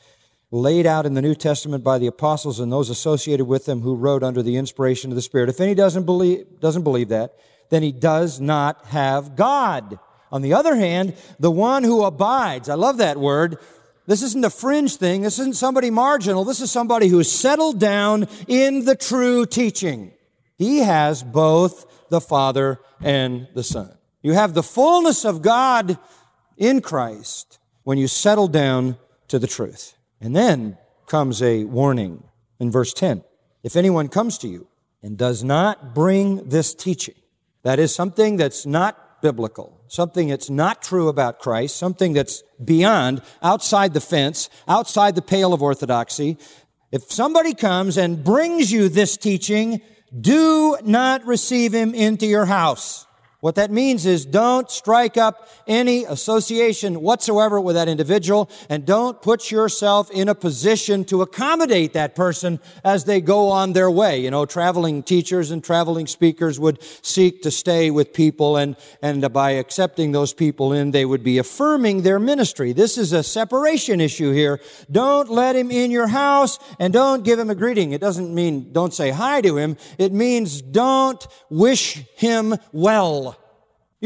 laid 0.51 0.85
out 0.85 1.05
in 1.05 1.13
the 1.13 1.21
New 1.21 1.35
Testament 1.35 1.83
by 1.83 1.97
the 1.97 2.07
apostles 2.07 2.59
and 2.59 2.71
those 2.71 2.89
associated 2.89 3.45
with 3.45 3.65
them 3.65 3.81
who 3.81 3.95
wrote 3.95 4.23
under 4.23 4.41
the 4.41 4.57
inspiration 4.57 5.11
of 5.11 5.15
the 5.15 5.21
Spirit. 5.21 5.49
If 5.49 5.59
any 5.59 5.75
doesn't 5.75 6.03
believe, 6.03 6.59
doesn't 6.59 6.83
believe 6.83 7.09
that, 7.09 7.35
then 7.69 7.81
he 7.81 7.91
does 7.91 8.39
not 8.39 8.85
have 8.87 9.35
God. 9.35 9.99
On 10.31 10.41
the 10.41 10.53
other 10.53 10.75
hand, 10.75 11.15
the 11.39 11.51
one 11.51 11.83
who 11.83 12.03
abides, 12.03 12.69
I 12.69 12.75
love 12.75 12.97
that 12.97 13.17
word. 13.17 13.57
This 14.05 14.21
isn't 14.21 14.45
a 14.45 14.49
fringe 14.49 14.97
thing. 14.97 15.21
This 15.21 15.39
isn't 15.39 15.55
somebody 15.55 15.89
marginal. 15.89 16.43
This 16.43 16.61
is 16.61 16.71
somebody 16.71 17.07
who 17.07 17.19
is 17.19 17.31
settled 17.31 17.79
down 17.79 18.27
in 18.47 18.85
the 18.85 18.95
true 18.95 19.45
teaching. 19.45 20.11
He 20.57 20.79
has 20.79 21.23
both 21.23 22.09
the 22.09 22.21
Father 22.21 22.79
and 23.01 23.47
the 23.55 23.63
Son. 23.63 23.91
You 24.21 24.33
have 24.33 24.53
the 24.53 24.63
fullness 24.63 25.25
of 25.25 25.41
God 25.41 25.97
in 26.57 26.81
Christ 26.81 27.59
when 27.83 27.97
you 27.97 28.07
settle 28.07 28.47
down 28.47 28.97
to 29.27 29.39
the 29.39 29.47
truth. 29.47 29.97
And 30.21 30.35
then 30.35 30.77
comes 31.07 31.41
a 31.41 31.65
warning 31.65 32.23
in 32.59 32.71
verse 32.71 32.93
10. 32.93 33.23
If 33.63 33.75
anyone 33.75 34.07
comes 34.07 34.37
to 34.39 34.47
you 34.47 34.67
and 35.03 35.17
does 35.17 35.43
not 35.43 35.93
bring 35.93 36.49
this 36.49 36.73
teaching, 36.73 37.15
that 37.63 37.79
is 37.79 37.93
something 37.93 38.37
that's 38.37 38.65
not 38.65 39.21
biblical, 39.21 39.81
something 39.87 40.29
that's 40.29 40.49
not 40.49 40.81
true 40.81 41.07
about 41.07 41.39
Christ, 41.39 41.77
something 41.77 42.13
that's 42.13 42.43
beyond, 42.63 43.21
outside 43.41 43.93
the 43.93 44.01
fence, 44.01 44.49
outside 44.67 45.15
the 45.15 45.21
pale 45.21 45.53
of 45.53 45.63
orthodoxy. 45.63 46.37
If 46.91 47.11
somebody 47.11 47.53
comes 47.53 47.97
and 47.97 48.23
brings 48.23 48.71
you 48.71 48.87
this 48.87 49.17
teaching, 49.17 49.81
do 50.19 50.77
not 50.83 51.25
receive 51.25 51.73
him 51.73 51.93
into 51.95 52.25
your 52.25 52.45
house. 52.45 53.04
What 53.45 53.53
that 53.55 53.69
means 53.69 54.07
is 54.07 54.25
don't 54.25 54.71
strike 54.71 55.17
up 55.17 55.47
any 55.67 56.03
association 56.03 57.01
whatsoever 57.01 57.61
with 57.61 57.75
that 57.75 57.87
individual 57.87 58.49
and 58.69 58.87
don't 58.87 59.21
put 59.21 59.51
yourself 59.51 60.09
in 60.09 60.29
a 60.29 60.33
position 60.33 61.05
to 61.05 61.21
accommodate 61.21 61.93
that 61.93 62.15
person 62.15 62.59
as 62.83 63.05
they 63.05 63.21
go 63.21 63.49
on 63.49 63.73
their 63.73 63.91
way. 63.91 64.19
You 64.19 64.31
know, 64.31 64.47
traveling 64.47 65.03
teachers 65.03 65.51
and 65.51 65.63
traveling 65.63 66.07
speakers 66.07 66.59
would 66.59 66.81
seek 67.05 67.43
to 67.43 67.51
stay 67.51 67.91
with 67.91 68.13
people 68.13 68.57
and, 68.57 68.77
and 69.03 69.31
by 69.31 69.51
accepting 69.51 70.11
those 70.11 70.33
people 70.33 70.73
in, 70.73 70.89
they 70.89 71.05
would 71.05 71.23
be 71.23 71.37
affirming 71.37 72.01
their 72.01 72.17
ministry. 72.17 72.73
This 72.73 72.97
is 72.97 73.13
a 73.13 73.21
separation 73.21 74.01
issue 74.01 74.31
here. 74.31 74.59
Don't 74.91 75.29
let 75.29 75.55
him 75.55 75.69
in 75.69 75.91
your 75.91 76.07
house 76.07 76.57
and 76.79 76.91
don't 76.91 77.23
give 77.23 77.37
him 77.37 77.51
a 77.51 77.55
greeting. 77.55 77.91
It 77.91 78.01
doesn't 78.01 78.33
mean 78.33 78.73
don't 78.73 78.91
say 78.91 79.11
hi 79.11 79.41
to 79.41 79.55
him. 79.55 79.77
It 79.99 80.11
means 80.11 80.63
don't 80.63 81.23
wish 81.51 82.03
him 82.15 82.55
well. 82.71 83.34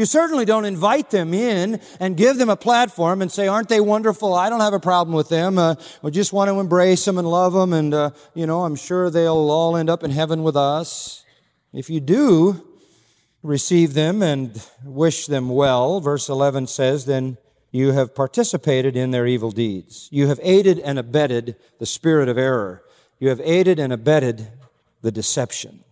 You 0.00 0.06
certainly 0.06 0.46
don't 0.46 0.64
invite 0.64 1.10
them 1.10 1.34
in 1.34 1.78
and 2.00 2.16
give 2.16 2.38
them 2.38 2.48
a 2.48 2.56
platform 2.56 3.20
and 3.20 3.30
say, 3.30 3.48
aren't 3.48 3.68
they 3.68 3.82
wonderful? 3.82 4.32
I 4.32 4.48
don't 4.48 4.60
have 4.60 4.72
a 4.72 4.80
problem 4.80 5.14
with 5.14 5.28
them. 5.28 5.58
Uh, 5.58 5.74
we 6.00 6.10
just 6.10 6.32
want 6.32 6.48
to 6.48 6.58
embrace 6.58 7.04
them 7.04 7.18
and 7.18 7.30
love 7.30 7.52
them. 7.52 7.74
And, 7.74 7.92
uh, 7.92 8.12
you 8.32 8.46
know, 8.46 8.64
I'm 8.64 8.76
sure 8.76 9.10
they'll 9.10 9.50
all 9.50 9.76
end 9.76 9.90
up 9.90 10.02
in 10.02 10.10
heaven 10.10 10.42
with 10.42 10.56
us. 10.56 11.22
If 11.74 11.90
you 11.90 12.00
do 12.00 12.66
receive 13.42 13.92
them 13.92 14.22
and 14.22 14.66
wish 14.86 15.26
them 15.26 15.50
well, 15.50 16.00
verse 16.00 16.30
11 16.30 16.68
says, 16.68 17.04
then 17.04 17.36
you 17.70 17.92
have 17.92 18.14
participated 18.14 18.96
in 18.96 19.10
their 19.10 19.26
evil 19.26 19.50
deeds. 19.50 20.08
You 20.10 20.28
have 20.28 20.40
aided 20.42 20.78
and 20.78 20.98
abetted 20.98 21.56
the 21.78 21.84
spirit 21.84 22.30
of 22.30 22.38
error. 22.38 22.82
You 23.18 23.28
have 23.28 23.42
aided 23.44 23.78
and 23.78 23.92
abetted 23.92 24.48
the 25.02 25.12
deception. 25.12 25.84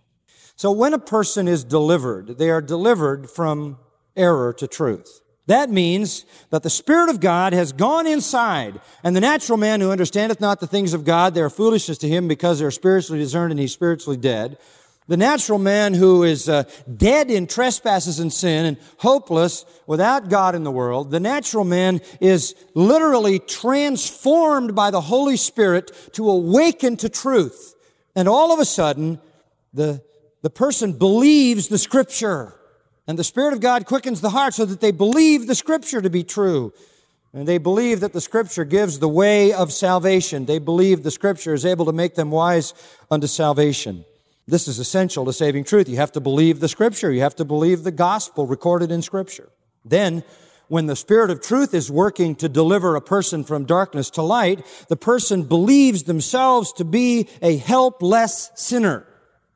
So 0.57 0.73
when 0.73 0.95
a 0.95 0.99
person 0.99 1.47
is 1.47 1.63
delivered, 1.63 2.39
they 2.39 2.49
are 2.49 2.63
delivered 2.63 3.29
from 3.29 3.77
error 4.19 4.53
to 4.55 4.67
truth. 4.67 5.21
That 5.47 5.71
means 5.71 6.27
that 6.51 6.63
the 6.63 6.69
Spirit 6.69 7.09
of 7.09 7.21
God 7.21 7.55
has 7.55 7.73
gone 7.73 8.07
inside, 8.07 8.83
and 9.03 9.17
the 9.17 9.21
natural 9.21 9.57
man 9.57 9.81
who 9.81 9.91
understandeth 9.91 10.43
not 10.43 10.61
the 10.61 10.67
things 10.67 10.93
of 10.93 11.07
God, 11.07 11.33
they 11.33 11.41
are 11.41 11.49
foolishness 11.49 11.97
to 11.99 12.09
him 12.09 12.29
because 12.29 12.59
they're 12.59 12.71
spiritually 12.71 13.19
discerned 13.19 13.51
and 13.51 13.59
he's 13.59 13.73
spiritually 13.73 14.19
dead. 14.19 14.59
The 15.07 15.17
natural 15.17 15.59
man 15.59 15.95
who 15.95 16.23
is 16.23 16.51
uh, 16.51 16.65
dead 16.95 17.31
in 17.31 17.47
trespasses 17.47 18.21
and 18.21 18.31
sin 18.31 18.67
and 18.67 18.77
hopeless 18.99 19.65
without 19.87 20.29
God 20.29 20.55
in 20.55 20.65
the 20.65 20.71
world, 20.71 21.11
the 21.11 21.19
natural 21.19 21.65
man 21.65 22.03
is 22.21 22.55
literally 22.75 23.39
transformed 23.39 24.75
by 24.75 24.91
the 24.91 25.01
Holy 25.01 25.39
Spirit 25.39 25.93
to 26.13 26.29
awaken 26.29 26.99
to 26.99 27.09
truth. 27.09 27.75
And 28.15 28.29
all 28.29 28.53
of 28.53 28.59
a 28.59 28.67
sudden, 28.67 29.19
the, 29.73 30.03
the 30.43 30.51
person 30.51 30.93
believes 30.93 31.69
the 31.69 31.79
scripture. 31.79 32.58
And 33.09 33.19
the 33.19 33.25
Spirit 33.25 33.55
of 33.55 33.61
God 33.61 33.87
quickens 33.87 34.21
the 34.21 34.31
heart 34.31 34.53
so 34.53 34.67
that 34.67 34.81
they 34.81 34.91
believe 34.91 35.47
the 35.47 35.55
Scripture 35.55 36.03
to 36.03 36.11
be 36.11 36.23
true. 36.23 36.75
And 37.33 37.49
they 37.49 37.57
believe 37.57 38.01
that 38.01 38.13
the 38.13 38.21
Scripture 38.21 38.67
gives 38.67 38.99
the 38.99 39.09
way 39.09 39.51
of 39.51 39.73
salvation. 39.73 40.45
They 40.45 40.59
believe 40.59 41.03
the 41.03 41.11
Scripture 41.11 41.55
is 41.55 41.65
able 41.65 41.87
to 41.87 41.93
make 41.93 42.17
them 42.17 42.31
wise 42.31 42.75
unto 43.11 43.27
salvation. 43.27 44.05
This 44.47 44.69
is 44.69 44.79
essential 44.79 45.25
to 45.25 45.33
saving 45.33 45.65
truth. 45.65 45.89
You 45.89 45.97
have 45.97 46.13
to 46.13 46.21
believe 46.21 46.61
the 46.61 46.69
Scripture. 46.69 47.11
You 47.11 47.23
have 47.23 47.37
to 47.37 47.47
believe 47.47 47.83
the 47.83 47.91
gospel 47.91 48.47
recorded 48.47 48.91
in 48.91 49.01
Scripture. 49.01 49.49
Then, 49.87 50.23
when 50.69 50.85
the 50.85 50.97
Spirit 50.97 51.31
of 51.31 51.41
truth 51.41 51.73
is 51.73 51.91
working 51.91 52.35
to 52.37 52.49
deliver 52.49 52.95
a 52.95 53.01
person 53.01 53.43
from 53.43 53.65
darkness 53.65 54.11
to 54.11 54.23
light, 54.23 54.67
the 54.89 54.97
person 54.97 55.45
believes 55.45 56.03
themselves 56.03 56.75
to 56.75 56.85
be 56.85 57.27
a 57.41 57.57
helpless 57.57 58.51
sinner. 58.55 59.07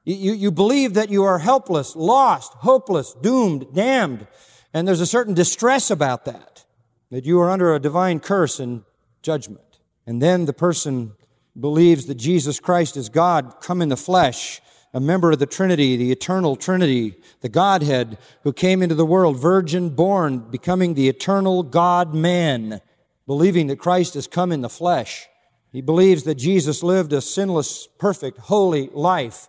You, 0.04 0.32
you 0.32 0.50
believe 0.50 0.94
that 0.94 1.10
you 1.10 1.24
are 1.24 1.38
helpless, 1.38 1.94
lost, 1.94 2.52
hopeless, 2.54 3.14
doomed, 3.14 3.66
damned. 3.72 4.26
And 4.74 4.86
there's 4.86 5.00
a 5.00 5.06
certain 5.06 5.34
distress 5.34 5.90
about 5.90 6.24
that, 6.24 6.64
that 7.10 7.24
you 7.24 7.40
are 7.40 7.50
under 7.50 7.74
a 7.74 7.80
divine 7.80 8.20
curse 8.20 8.58
and 8.58 8.82
judgment. 9.22 9.78
And 10.06 10.20
then 10.20 10.46
the 10.46 10.52
person 10.52 11.12
believes 11.58 12.06
that 12.06 12.16
Jesus 12.16 12.58
Christ 12.58 12.96
is 12.96 13.08
God 13.08 13.60
come 13.60 13.82
in 13.82 13.90
the 13.90 13.96
flesh 13.96 14.60
a 14.94 15.00
member 15.00 15.32
of 15.32 15.38
the 15.38 15.46
Trinity, 15.46 15.96
the 15.96 16.12
eternal 16.12 16.56
Trinity, 16.56 17.14
the 17.40 17.48
Godhead, 17.48 18.18
who 18.42 18.52
came 18.52 18.82
into 18.82 18.94
the 18.94 19.06
world, 19.06 19.38
virgin 19.38 19.90
born, 19.90 20.38
becoming 20.50 20.94
the 20.94 21.08
eternal 21.08 21.62
God 21.62 22.14
man, 22.14 22.80
believing 23.26 23.68
that 23.68 23.78
Christ 23.78 24.14
has 24.14 24.26
come 24.26 24.52
in 24.52 24.60
the 24.60 24.68
flesh. 24.68 25.28
He 25.72 25.80
believes 25.80 26.24
that 26.24 26.34
Jesus 26.34 26.82
lived 26.82 27.12
a 27.14 27.22
sinless, 27.22 27.88
perfect, 27.98 28.38
holy 28.38 28.90
life, 28.92 29.48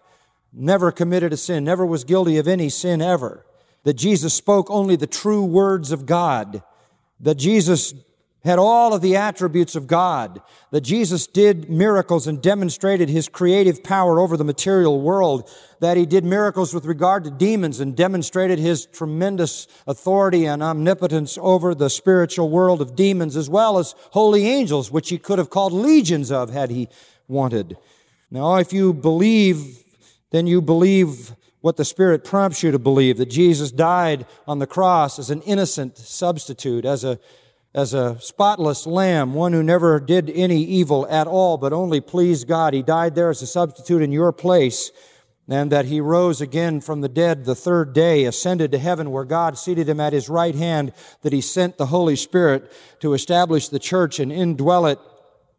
never 0.53 0.91
committed 0.91 1.33
a 1.33 1.38
sin, 1.38 1.63
never 1.63 1.86
was 1.86 2.03
guilty 2.03 2.38
of 2.38 2.48
any 2.48 2.69
sin 2.69 3.01
ever. 3.01 3.45
That 3.83 3.95
Jesus 3.95 4.33
spoke 4.33 4.69
only 4.69 4.95
the 4.95 5.07
true 5.07 5.43
words 5.43 5.91
of 5.91 6.05
God. 6.05 6.63
That 7.19 7.36
Jesus 7.36 7.93
had 8.43 8.60
all 8.60 8.93
of 8.93 9.01
the 9.01 9.15
attributes 9.15 9.74
of 9.74 9.88
God, 9.88 10.41
that 10.72 10.81
Jesus 10.81 11.27
did 11.27 11.69
miracles 11.69 12.27
and 12.27 12.41
demonstrated 12.41 13.07
his 13.07 13.29
creative 13.29 13.83
power 13.83 14.19
over 14.19 14.36
the 14.36 14.43
material 14.43 15.00
world, 15.00 15.50
that 15.79 15.95
he 15.95 16.05
did 16.05 16.25
miracles 16.25 16.74
with 16.74 16.86
regard 16.86 17.24
to 17.24 17.31
demons 17.31 17.79
and 17.79 17.95
demonstrated 17.95 18.60
his 18.60 18.86
tremendous 18.86 19.67
authority 19.88 20.45
and 20.45 20.62
omnipotence 20.62 21.38
over 21.41 21.74
the 21.74 21.89
spiritual 21.89 22.50
world 22.50 22.81
of 22.81 22.98
demons 22.98 23.38
as 23.38 23.50
well 23.50 23.77
as 23.77 23.95
holy 24.12 24.45
angels, 24.45 24.91
which 24.91 25.10
he 25.10 25.17
could 25.17 25.39
have 25.39 25.50
called 25.50 25.72
legions 25.72 26.29
of 26.29 26.50
had 26.50 26.69
he 26.69 26.89
wanted. 27.29 27.77
Now, 28.29 28.55
if 28.55 28.74
you 28.74 28.93
believe, 28.93 29.82
then 30.33 30.47
you 30.47 30.61
believe 30.61 31.35
what 31.61 31.77
the 31.77 31.85
Spirit 31.85 32.25
prompts 32.25 32.63
you 32.63 32.71
to 32.71 32.79
believe, 32.79 33.17
that 33.17 33.29
Jesus 33.29 33.71
died 33.71 34.25
on 34.47 34.57
the 34.57 34.67
cross 34.67 35.19
as 35.19 35.29
an 35.29 35.41
innocent 35.43 35.97
substitute, 35.97 36.83
as 36.83 37.03
a 37.03 37.19
as 37.75 37.93
a 37.93 38.19
spotless 38.19 38.85
lamb, 38.85 39.33
one 39.33 39.53
who 39.53 39.63
never 39.63 39.99
did 39.99 40.29
any 40.29 40.61
evil 40.61 41.07
at 41.09 41.25
all, 41.25 41.57
but 41.57 41.73
only 41.73 41.99
pleased 41.99 42.47
God. 42.47 42.73
He 42.73 42.83
died 42.83 43.15
there 43.15 43.29
as 43.29 43.41
a 43.41 43.47
substitute 43.47 44.01
in 44.01 44.11
your 44.11 44.31
place, 44.31 44.91
and 45.47 45.71
that 45.71 45.85
he 45.85 45.99
rose 45.99 46.39
again 46.39 46.81
from 46.81 47.01
the 47.01 47.09
dead 47.09 47.45
the 47.45 47.55
third 47.55 47.93
day, 47.93 48.25
ascended 48.25 48.71
to 48.71 48.77
heaven 48.77 49.11
where 49.11 49.23
God 49.23 49.57
seated 49.57 49.89
him 49.89 49.99
at 49.99 50.13
his 50.13 50.29
right 50.29 50.53
hand, 50.53 50.93
that 51.23 51.33
he 51.33 51.41
sent 51.41 51.77
the 51.77 51.87
Holy 51.87 52.15
Spirit 52.15 52.71
to 52.99 53.13
establish 53.13 53.69
the 53.69 53.79
church 53.79 54.19
and 54.19 54.31
indwell 54.31 54.91
it, 54.91 54.99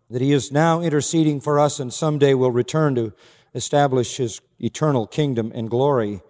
that 0.09 0.23
he 0.23 0.33
is 0.33 0.53
now 0.53 0.81
interceding 0.81 1.41
for 1.41 1.59
us 1.59 1.81
and 1.81 1.93
someday 1.93 2.35
will 2.35 2.53
return 2.53 2.95
to 2.95 3.13
establish 3.55 4.17
his 4.17 4.41
eternal 4.59 5.07
kingdom 5.07 5.53
and 5.55 5.71
glory. 5.71 6.21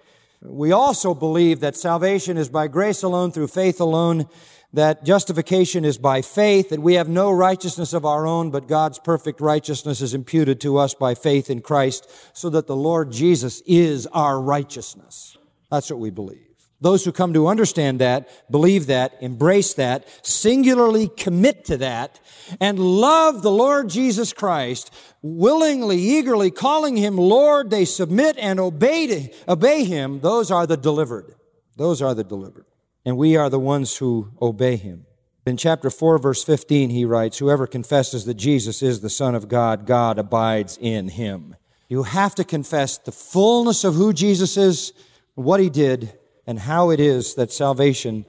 We 0.43 0.73
also 0.73 1.15
believe 1.15 1.61
that 1.61 1.77
salvation 1.77 2.37
is 2.37 2.49
by 2.49 2.69
grace 2.69 3.03
alone, 3.03 3.33
through 3.33 3.49
faith 3.49 3.81
alone, 3.81 4.27
that 4.75 5.05
justification 5.05 5.85
is 5.85 5.97
by 5.97 6.21
faith, 6.21 6.69
that 6.69 6.81
we 6.81 6.95
have 6.95 7.09
no 7.09 7.31
righteousness 7.31 7.93
of 7.93 8.05
our 8.05 8.27
own, 8.27 8.51
but 8.51 8.69
God's 8.69 8.99
perfect 8.99 9.41
righteousness 9.41 10.01
is 10.01 10.13
imputed 10.13 10.61
to 10.61 10.77
us 10.77 10.93
by 10.93 11.15
faith 11.15 11.49
in 11.49 11.61
Christ, 11.61 12.11
so 12.35 12.51
that 12.51 12.67
the 12.67 12.77
Lord 12.77 13.11
Jesus 13.11 13.63
is 13.67 14.07
our 14.09 14.41
righteousness. 14.41 15.39
That's 15.71 15.91
what 15.91 16.01
we 16.01 16.11
believe. 16.11 16.44
Those 16.85 17.05
who 17.05 17.11
come 17.11 17.33
to 17.33 17.49
understand 17.49 17.99
that, 17.99 18.29
believe 18.49 18.87
that, 18.87 19.17
embrace 19.21 19.75
that, 19.75 20.07
singularly 20.25 21.09
commit 21.09 21.65
to 21.65 21.79
that, 21.79 22.21
and 22.61 22.79
love 22.79 23.43
the 23.43 23.51
Lord 23.51 23.89
Jesus 23.89 24.33
Christ, 24.33 24.95
willingly, 25.21 25.99
eagerly 25.99 26.53
calling 26.53 26.97
Him 26.97 27.17
Lord, 27.17 27.71
they 27.71 27.85
submit 27.85 28.37
and 28.39 28.61
obey, 28.61 29.33
obey 29.49 29.85
Him, 29.85 30.21
those 30.21 30.53
are 30.53 30.67
the 30.67 30.77
delivered. 30.77 31.35
Those 31.77 32.01
are 32.01 32.15
the 32.15 32.23
delivered 32.23 32.67
and 33.05 33.17
we 33.17 33.37
are 33.37 33.51
the 33.51 33.61
ones 33.61 33.97
who 33.99 34.31
obey 34.41 34.77
him. 34.77 35.07
In 35.47 35.57
chapter 35.57 35.91
4, 35.91 36.19
verse 36.19 36.43
15, 36.43 36.91
he 36.91 37.05
writes, 37.05 37.39
Whoever 37.39 37.67
confesses 37.67 38.25
that 38.25 38.35
Jesus 38.35 38.83
is 38.83 39.01
the 39.01 39.11
Son 39.11 39.35
of 39.35 39.49
God, 39.49 39.87
God 39.87 40.19
abides 40.19 40.79
in 40.81 41.09
him. 41.09 41.57
You 41.89 42.05
have 42.05 42.35
to 42.37 42.45
confess 42.45 42.97
the 42.97 43.13
fullness 43.13 43.85
of 43.85 43.95
who 43.95 44.15
Jesus 44.15 44.57
is, 44.57 44.95
what 45.35 45.61
he 45.61 45.69
did, 45.69 46.19
and 46.47 46.61
how 46.61 46.91
it 46.91 47.01
is 47.01 47.35
that 47.35 47.53
salvation 47.53 48.27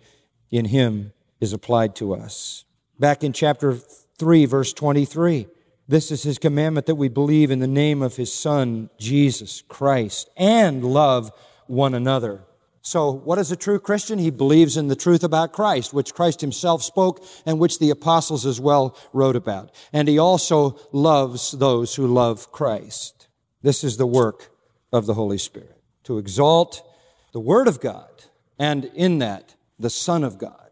in 0.52 0.66
him 0.66 1.14
is 1.40 1.54
applied 1.54 1.96
to 1.98 2.14
us. 2.14 2.66
Back 3.00 3.24
in 3.24 3.34
chapter 3.34 3.76
3, 4.18 4.46
verse 4.46 4.74
23, 4.74 5.48
this 5.88 6.12
is 6.12 6.24
his 6.24 6.38
commandment 6.38 6.86
that 6.88 6.96
we 6.96 7.10
believe 7.10 7.52
in 7.52 7.60
the 7.60 7.68
name 7.68 8.02
of 8.02 8.16
his 8.16 8.34
Son, 8.34 8.90
Jesus 8.98 9.62
Christ, 9.68 10.30
and 10.38 10.84
love 10.84 11.32
one 11.68 11.94
another 11.94 12.46
so, 12.86 13.10
what 13.10 13.40
is 13.40 13.52
a 13.52 13.56
true 13.56 13.80
Christian? 13.80 14.20
He 14.20 14.30
believes 14.30 14.78
in 14.78 14.90
the 14.90 14.96
truth 14.96 15.24
about 15.24 15.54
Christ, 15.54 15.92
which 15.92 16.14
Christ 16.14 16.40
himself 16.40 16.84
spoke 16.84 17.26
and 17.44 17.58
which 17.58 17.80
the 17.80 17.90
apostles 17.90 18.46
as 18.46 18.62
well 18.62 18.96
wrote 19.12 19.36
about. 19.36 19.72
And 19.92 20.08
he 20.08 20.20
also 20.20 20.78
loves 20.92 21.50
those 21.50 21.96
who 21.96 22.06
love 22.06 22.52
Christ. 22.52 23.28
This 23.64 23.84
is 23.84 23.98
the 23.98 24.06
work 24.06 24.52
of 24.94 25.08
the 25.08 25.16
Holy 25.16 25.40
Spirit 25.40 25.82
to 26.04 26.20
exalt 26.20 26.88
the 27.36 27.42
Word 27.42 27.68
of 27.68 27.82
God 27.82 28.24
and 28.58 28.86
in 28.96 29.20
that 29.20 29.56
the 29.78 29.90
Son 29.90 30.24
of 30.24 30.38
God. 30.38 30.70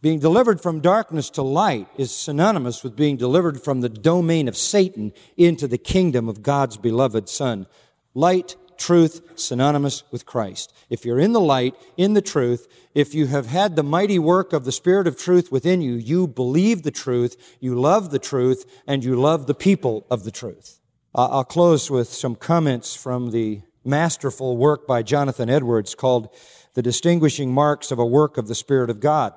Being 0.00 0.20
delivered 0.20 0.58
from 0.58 0.80
darkness 0.80 1.28
to 1.28 1.42
light 1.42 1.86
is 1.98 2.10
synonymous 2.10 2.82
with 2.82 2.96
being 2.96 3.18
delivered 3.18 3.60
from 3.60 3.82
the 3.82 3.90
domain 3.90 4.48
of 4.48 4.56
Satan 4.56 5.12
into 5.36 5.68
the 5.68 5.76
kingdom 5.76 6.26
of 6.26 6.42
God's 6.42 6.78
beloved 6.78 7.28
Son. 7.28 7.66
Light 8.14 8.56
truth 8.78 9.20
synonymous 9.38 10.02
with 10.10 10.24
Christ. 10.24 10.72
If 10.88 11.04
you're 11.04 11.20
in 11.20 11.34
the 11.34 11.42
light, 11.42 11.74
in 11.98 12.14
the 12.14 12.22
truth, 12.22 12.68
if 12.94 13.12
you 13.12 13.26
have 13.26 13.44
had 13.44 13.76
the 13.76 13.82
mighty 13.82 14.18
work 14.18 14.54
of 14.54 14.64
the 14.64 14.72
Spirit 14.72 15.06
of 15.06 15.18
truth 15.18 15.52
within 15.52 15.82
you, 15.82 15.92
you 15.92 16.26
believe 16.26 16.84
the 16.84 16.90
truth, 16.90 17.58
you 17.60 17.78
love 17.78 18.12
the 18.12 18.18
truth, 18.18 18.64
and 18.86 19.04
you 19.04 19.14
love 19.14 19.46
the 19.46 19.54
people 19.54 20.06
of 20.10 20.24
the 20.24 20.30
truth. 20.30 20.80
Uh, 21.14 21.28
I'll 21.30 21.44
close 21.44 21.90
with 21.90 22.08
some 22.08 22.34
comments 22.34 22.96
from 22.96 23.30
the 23.30 23.60
masterful 23.88 24.56
work 24.56 24.86
by 24.86 25.02
Jonathan 25.02 25.50
Edwards 25.50 25.94
called 25.94 26.28
The 26.74 26.82
Distinguishing 26.82 27.52
Marks 27.52 27.90
of 27.90 27.98
a 27.98 28.06
Work 28.06 28.38
of 28.38 28.46
the 28.46 28.54
Spirit 28.54 28.90
of 28.90 29.00
God. 29.00 29.32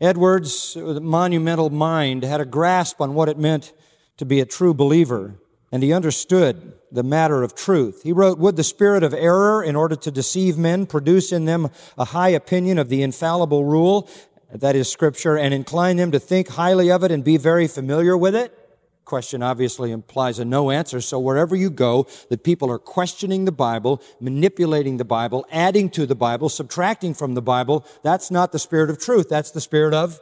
Edwards' 0.00 0.76
monumental 0.76 1.70
mind 1.70 2.22
had 2.22 2.40
a 2.40 2.44
grasp 2.44 3.00
on 3.00 3.14
what 3.14 3.28
it 3.28 3.38
meant 3.38 3.72
to 4.18 4.24
be 4.24 4.40
a 4.40 4.46
true 4.46 4.74
believer 4.74 5.36
and 5.74 5.82
he 5.82 5.92
understood 5.92 6.72
the 6.92 7.02
matter 7.02 7.42
of 7.42 7.52
truth. 7.52 8.04
He 8.04 8.12
wrote, 8.12 8.38
Would 8.38 8.54
the 8.54 8.62
spirit 8.62 9.02
of 9.02 9.12
error, 9.12 9.60
in 9.60 9.74
order 9.74 9.96
to 9.96 10.10
deceive 10.12 10.56
men, 10.56 10.86
produce 10.86 11.32
in 11.32 11.46
them 11.46 11.68
a 11.98 12.04
high 12.04 12.28
opinion 12.28 12.78
of 12.78 12.88
the 12.88 13.02
infallible 13.02 13.64
rule, 13.64 14.08
that 14.52 14.76
is 14.76 14.88
Scripture, 14.88 15.36
and 15.36 15.52
incline 15.52 15.96
them 15.96 16.12
to 16.12 16.20
think 16.20 16.50
highly 16.50 16.92
of 16.92 17.02
it 17.02 17.10
and 17.10 17.24
be 17.24 17.36
very 17.38 17.66
familiar 17.66 18.16
with 18.16 18.36
it? 18.36 18.56
Question 19.04 19.42
obviously 19.42 19.90
implies 19.90 20.38
a 20.38 20.44
no 20.44 20.70
answer. 20.70 21.00
So 21.00 21.18
wherever 21.18 21.54
you 21.54 21.68
go, 21.68 22.06
that 22.30 22.42
people 22.42 22.70
are 22.70 22.78
questioning 22.78 23.44
the 23.44 23.52
Bible, 23.52 24.02
manipulating 24.18 24.96
the 24.96 25.04
Bible, 25.04 25.46
adding 25.52 25.90
to 25.90 26.06
the 26.06 26.14
Bible, 26.14 26.48
subtracting 26.48 27.12
from 27.12 27.34
the 27.34 27.42
Bible, 27.42 27.84
that's 28.02 28.30
not 28.30 28.52
the 28.52 28.58
spirit 28.58 28.88
of 28.88 28.98
truth. 28.98 29.28
That's 29.28 29.50
the 29.50 29.60
spirit 29.60 29.92
of 29.92 30.20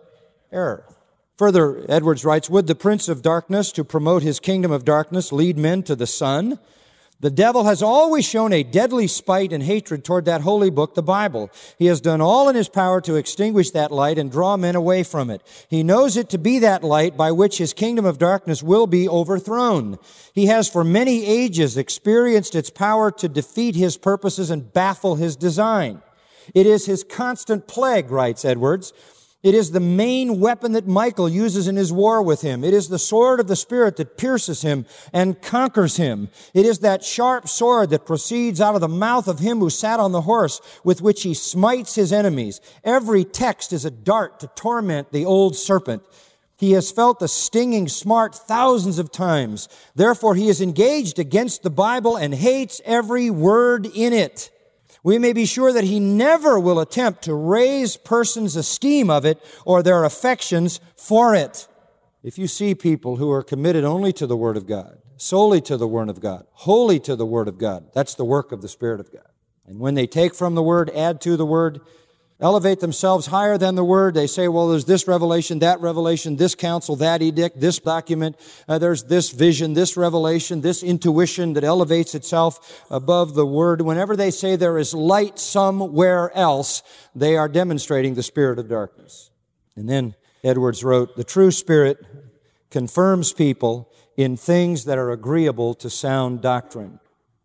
error. 0.51 0.85
Further, 1.39 1.85
Edwards 1.89 2.25
writes, 2.25 2.51
Would 2.51 2.67
the 2.67 2.75
prince 2.75 3.09
of 3.09 3.23
darkness, 3.23 3.73
to 3.73 3.85
promote 3.85 4.23
his 4.23 4.41
kingdom 4.41 4.73
of 4.73 4.85
darkness, 4.85 5.33
lead 5.33 5.57
men 5.57 5.83
to 5.85 5.95
the 5.95 6.07
sun? 6.07 6.59
The 7.23 7.31
devil 7.31 7.65
has 7.65 7.85
always 7.85 8.25
shown 8.25 8.53
a 8.53 8.65
deadly 8.65 9.07
spite 9.07 9.53
and 9.53 9.63
hatred 9.63 10.05
toward 10.05 10.25
that 10.25 10.41
holy 10.41 10.71
book, 10.71 10.97
the 10.97 11.05
Bible. 11.05 11.53
He 11.79 11.87
has 11.87 12.01
done 12.01 12.21
all 12.21 12.49
in 12.49 12.57
his 12.57 12.69
power 12.69 13.01
to 13.03 13.15
extinguish 13.15 13.71
that 13.71 13.93
light 13.93 14.19
and 14.19 14.31
draw 14.31 14.57
men 14.57 14.75
away 14.75 15.05
from 15.05 15.31
it. 15.31 15.41
He 15.69 15.85
knows 15.85 16.17
it 16.17 16.29
to 16.31 16.39
be 16.39 16.59
that 16.59 16.83
light 16.83 17.17
by 17.17 17.31
which 17.31 17.59
his 17.59 17.73
kingdom 17.73 18.05
of 18.05 18.19
darkness 18.19 18.61
will 18.61 18.89
be 18.89 19.09
overthrown. 19.09 20.01
He 20.33 20.47
has 20.47 20.69
for 20.69 20.83
many 20.83 21.25
ages 21.25 21.77
experienced 21.77 22.57
its 22.57 22.71
power 22.71 23.13
to 23.13 23.29
defeat 23.29 23.77
his 23.77 23.97
purposes 23.97 24.51
and 24.51 24.73
baffle 24.73 25.15
his 25.15 25.37
design. 25.37 26.03
It 26.55 26.67
is 26.67 26.87
his 26.87 27.05
constant 27.05 27.69
plague, 27.69 28.11
writes 28.11 28.45
Edwards, 28.45 28.93
it 29.43 29.55
is 29.57 29.73
the 29.73 29.81
main 29.81 30.39
weapon 30.39 30.73
that 30.73 30.87
Michael 30.87 31.29
uses 31.29 31.67
in 31.67 31.75
his 31.75 31.93
war 31.93 32.23
with 32.23 32.43
him. 32.43 32.63
It 32.63 32.73
is 32.73 32.89
the 32.89 32.99
sword 32.99 33.41
of 33.41 33.49
the 33.49 33.57
Spirit 33.57 33.97
that 33.97 34.17
pierces 34.17 34.63
him 34.63 34.87
and 35.13 35.43
conquers 35.43 35.97
him. 35.97 36.29
It 36.55 36.65
is 36.65 36.79
that 36.81 37.03
sharp 37.03 37.49
sword 37.49 37.91
that 37.91 38.07
proceeds 38.07 38.61
out 38.61 38.77
of 38.77 38.81
the 38.81 38.89
mouth 38.89 39.27
of 39.27 39.41
him 39.41 39.59
who 39.59 39.69
sat 39.69 39.99
on 39.99 40.13
the 40.13 40.21
horse 40.21 40.61
with 40.85 41.03
which 41.03 41.25
he 41.25 41.35
smites 41.35 41.97
his 41.97 42.13
enemies. 42.13 42.61
Every 42.85 43.25
text 43.25 43.73
is 43.73 43.85
a 43.85 43.91
dart 43.91 44.39
to 44.41 44.47
torment 44.47 45.11
the 45.11 45.25
old 45.25 45.57
serpent. 45.57 46.05
He 46.57 46.73
has 46.73 46.93
felt 46.93 47.19
the 47.19 47.27
stinging 47.27 47.89
smart 47.89 48.37
thousands 48.37 49.01
of 49.01 49.11
times. 49.11 49.69
Therefore, 49.97 50.37
he 50.37 50.49
is 50.49 50.61
engaged 50.61 51.19
against 51.19 51.65
the 51.65 51.71
Bible 51.71 52.17
and 52.17 52.33
hates 52.33 52.81
every 52.85 53.29
word 53.29 53.87
in 53.87 54.13
it 54.13 54.51
we 55.03 55.19
may 55.19 55.33
be 55.33 55.45
sure 55.45 55.73
that 55.73 55.85
he 55.85 55.99
never 55.99 56.59
will 56.59 56.79
attempt 56.79 57.23
to 57.23 57.35
raise 57.35 57.97
persons' 57.97 58.57
esteem 58.57 59.11
of 59.11 59.25
it 59.25 59.43
or 59.65 59.83
their 59.83 60.05
affections 60.05 60.81
for 60.97 61.35
it. 61.35 61.67
If 62.23 62.39
you 62.39 62.47
see 62.47 62.75
people 62.75 63.17
who 63.17 63.31
are 63.31 63.43
committed 63.43 63.85
only 63.85 64.13
to 64.15 64.27
the 64.27 64.37
Word 64.37 64.57
of 64.57 64.67
God, 64.67 64.99
solely 65.17 65.61
to 65.63 65.77
the 65.77 65.89
Word 65.89 66.09
of 66.09 66.21
God, 66.21 66.47
wholly 66.53 67.01
to 67.01 67.17
the 67.17 67.27
Word 67.27 67.49
of 67.49 67.59
God, 67.59 67.87
that's 67.93 68.15
the 68.15 68.25
work 68.25 68.53
of 68.53 68.63
the 68.63 68.69
Spirit 68.69 69.01
of 69.01 69.13
God. 69.13 69.27
And 69.67 69.81
when 69.81 69.95
they 69.95 70.07
take 70.07 70.35
from 70.35 70.55
the 70.55 70.63
Word, 70.63 70.91
add 70.91 71.21
to 71.23 71.37
the 71.37 71.47
Word, 71.47 71.81
elevate 72.43 72.81
themselves 72.81 73.27
higher 73.27 73.57
than 73.57 73.77
the 73.77 73.85
Word. 73.85 74.15
They 74.15 74.27
say, 74.27 74.49
well, 74.49 74.69
there's 74.69 74.85
this 74.85 75.09
revelation, 75.09 75.61
that 75.61 75.81
revelation, 75.81 76.37
this 76.37 76.55
counsel, 76.55 76.97
that 76.97 77.23
edict, 77.23 77.61
this 77.61 77.79
document, 77.79 78.37
uh, 78.69 78.79
there's 78.79 79.05
this 79.05 79.31
vision, 79.31 79.73
this 79.73 79.97
revelation, 79.97 80.61
this 80.61 80.83
intuition 80.83 81.55
that 81.55 81.65
elevates 81.65 82.15
itself 82.15 82.85
above 82.91 83.35
the 83.35 83.47
Word. 83.47 83.81
Whenever 83.81 84.17
they 84.17 84.31
say 84.31 84.57
there 84.57 84.77
is 84.77 84.93
light 84.93 85.39
somewhere 85.39 86.31
else, 86.37 86.83
they 87.15 87.37
are 87.37 87.49
demonstrating 87.49 88.15
the 88.15 88.23
spirit 88.23 88.59
of 88.59 88.69
darkness. 88.69 89.31
And 89.77 89.89
then 89.89 90.15
Edwards 90.45 90.83
wrote, 90.83 91.17
the 91.17 91.25
true 91.25 91.53
spirit 91.53 92.05
confirms 92.71 93.33
people 93.33 93.89
in 94.17 94.37
things 94.37 94.85
that 94.85 94.99
are 94.99 95.11
agreeable 95.11 95.75
to 95.75 95.89
sound 95.89 96.43
doctrine. 96.43 96.99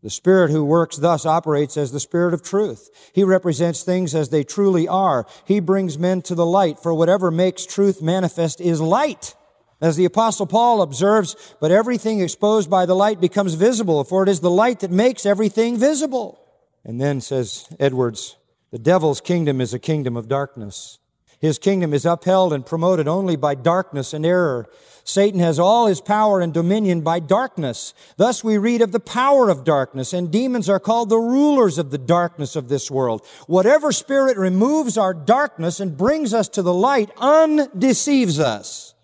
The 0.04 0.10
Spirit 0.10 0.52
who 0.52 0.64
works 0.64 0.98
thus 0.98 1.26
operates 1.26 1.76
as 1.76 1.92
the 1.92 2.00
Spirit 2.00 2.34
of 2.34 2.44
truth. 2.44 3.12
He 3.14 3.24
represents 3.24 3.84
things 3.84 4.14
as 4.14 4.30
they 4.30 4.44
truly 4.44 4.88
are. 4.88 5.26
He 5.46 5.60
brings 5.60 5.98
men 5.98 6.22
to 6.24 6.36
the 6.36 6.46
light, 6.46 6.80
for 6.80 6.94
whatever 6.94 7.32
makes 7.32 7.66
truth 7.66 8.02
manifest 8.02 8.62
is 8.62 8.80
light. 8.80 9.36
As 9.82 9.96
the 9.96 10.06
apostle 10.06 10.48
Paul 10.48 10.82
observes, 10.82 11.36
but 11.60 11.72
everything 11.72 12.20
exposed 12.20 12.70
by 12.70 12.86
the 12.86 12.96
light 12.96 13.20
becomes 13.20 13.56
visible, 13.56 14.04
for 14.04 14.24
it 14.24 14.30
is 14.30 14.40
the 14.40 14.50
light 14.52 14.80
that 14.80 14.92
makes 14.92 15.26
everything 15.26 15.78
visible. 15.78 16.40
And 16.84 17.02
then 17.02 17.22
says 17.22 17.68
Edwards, 17.80 18.38
the 18.72 18.80
devil's 18.80 19.22
kingdom 19.22 19.62
is 19.62 19.74
a 19.74 19.80
kingdom 19.80 20.18
of 20.18 20.28
darkness. 20.28 21.00
His 21.40 21.60
kingdom 21.60 21.94
is 21.94 22.06
upheld 22.06 22.52
and 22.52 22.66
promoted 22.66 23.08
only 23.08 23.36
by 23.36 23.54
darkness 23.56 24.14
and 24.14 24.26
error. 24.26 24.68
Satan 25.04 25.40
has 25.40 25.60
all 25.60 25.88
his 25.88 26.02
power 26.02 26.42
and 26.42 26.54
dominion 26.54 27.02
by 27.02 27.20
darkness. 27.20 27.94
Thus 28.18 28.44
we 28.44 28.58
read 28.58 28.82
of 28.82 28.92
the 28.92 29.00
power 29.00 29.50
of 29.50 29.64
darkness, 29.64 30.12
and 30.14 30.32
demons 30.32 30.68
are 30.68 30.80
called 30.80 31.10
the 31.10 31.18
rulers 31.18 31.78
of 31.78 31.92
the 31.92 31.98
darkness 31.98 32.56
of 32.56 32.68
this 32.68 32.92
world. 32.92 33.26
Whatever 33.46 33.92
spirit 33.92 34.36
removes 34.38 34.98
our 34.98 35.14
darkness 35.14 35.80
and 35.80 35.96
brings 35.96 36.34
us 36.34 36.50
to 36.50 36.62
the 36.62 36.74
light 36.74 37.12
undeceives 37.18 38.40
us. 38.40 38.96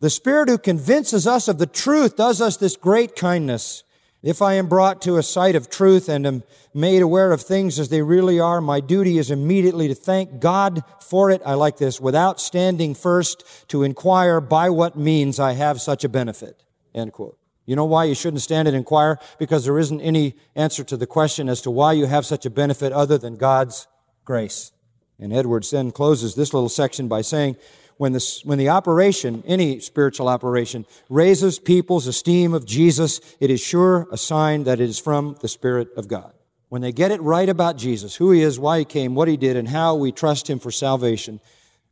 The 0.00 0.10
spirit 0.10 0.48
who 0.48 0.58
convinces 0.58 1.26
us 1.26 1.48
of 1.48 1.58
the 1.58 1.66
truth 1.66 2.16
does 2.16 2.40
us 2.40 2.56
this 2.56 2.76
great 2.76 3.16
kindness. 3.16 3.82
If 4.22 4.40
I 4.40 4.54
am 4.54 4.68
brought 4.68 5.02
to 5.02 5.16
a 5.16 5.22
sight 5.22 5.56
of 5.56 5.68
truth 5.68 6.08
and 6.08 6.24
am 6.26 6.42
made 6.72 7.02
aware 7.02 7.32
of 7.32 7.42
things 7.42 7.80
as 7.80 7.88
they 7.88 8.02
really 8.02 8.38
are, 8.38 8.60
my 8.60 8.78
duty 8.78 9.18
is 9.18 9.32
immediately 9.32 9.88
to 9.88 9.96
thank 9.96 10.38
God 10.38 10.84
for 11.00 11.30
it. 11.30 11.42
I 11.44 11.54
like 11.54 11.78
this, 11.78 12.00
without 12.00 12.40
standing 12.40 12.94
first 12.94 13.44
to 13.68 13.82
inquire 13.82 14.40
by 14.40 14.70
what 14.70 14.96
means 14.96 15.40
I 15.40 15.52
have 15.52 15.80
such 15.80 16.04
a 16.04 16.08
benefit. 16.08 16.62
End 16.94 17.12
quote. 17.12 17.36
You 17.66 17.74
know 17.74 17.84
why 17.84 18.04
you 18.04 18.14
shouldn't 18.14 18.42
stand 18.42 18.68
and 18.68 18.76
inquire? 18.76 19.18
Because 19.38 19.64
there 19.64 19.78
isn't 19.78 20.00
any 20.00 20.36
answer 20.54 20.84
to 20.84 20.96
the 20.96 21.06
question 21.06 21.48
as 21.48 21.60
to 21.62 21.70
why 21.70 21.92
you 21.92 22.06
have 22.06 22.24
such 22.24 22.46
a 22.46 22.50
benefit 22.50 22.92
other 22.92 23.18
than 23.18 23.36
God's 23.36 23.88
grace. 24.24 24.70
And 25.18 25.32
Edwards 25.32 25.70
then 25.70 25.90
closes 25.90 26.34
this 26.34 26.54
little 26.54 26.68
section 26.68 27.08
by 27.08 27.22
saying, 27.22 27.56
when 28.02 28.14
the, 28.14 28.40
when 28.42 28.58
the 28.58 28.68
operation, 28.68 29.44
any 29.46 29.78
spiritual 29.78 30.28
operation, 30.28 30.84
raises 31.08 31.60
people's 31.60 32.08
esteem 32.08 32.52
of 32.52 32.66
Jesus, 32.66 33.20
it 33.38 33.48
is 33.48 33.60
sure 33.60 34.08
a 34.10 34.16
sign 34.16 34.64
that 34.64 34.80
it 34.80 34.88
is 34.88 34.98
from 34.98 35.36
the 35.40 35.46
Spirit 35.46 35.86
of 35.96 36.08
God. 36.08 36.32
When 36.68 36.82
they 36.82 36.90
get 36.90 37.12
it 37.12 37.22
right 37.22 37.48
about 37.48 37.76
Jesus, 37.76 38.16
who 38.16 38.32
He 38.32 38.42
is, 38.42 38.58
why 38.58 38.80
He 38.80 38.84
came, 38.84 39.14
what 39.14 39.28
He 39.28 39.36
did, 39.36 39.56
and 39.56 39.68
how 39.68 39.94
we 39.94 40.10
trust 40.10 40.50
Him 40.50 40.58
for 40.58 40.72
salvation, 40.72 41.38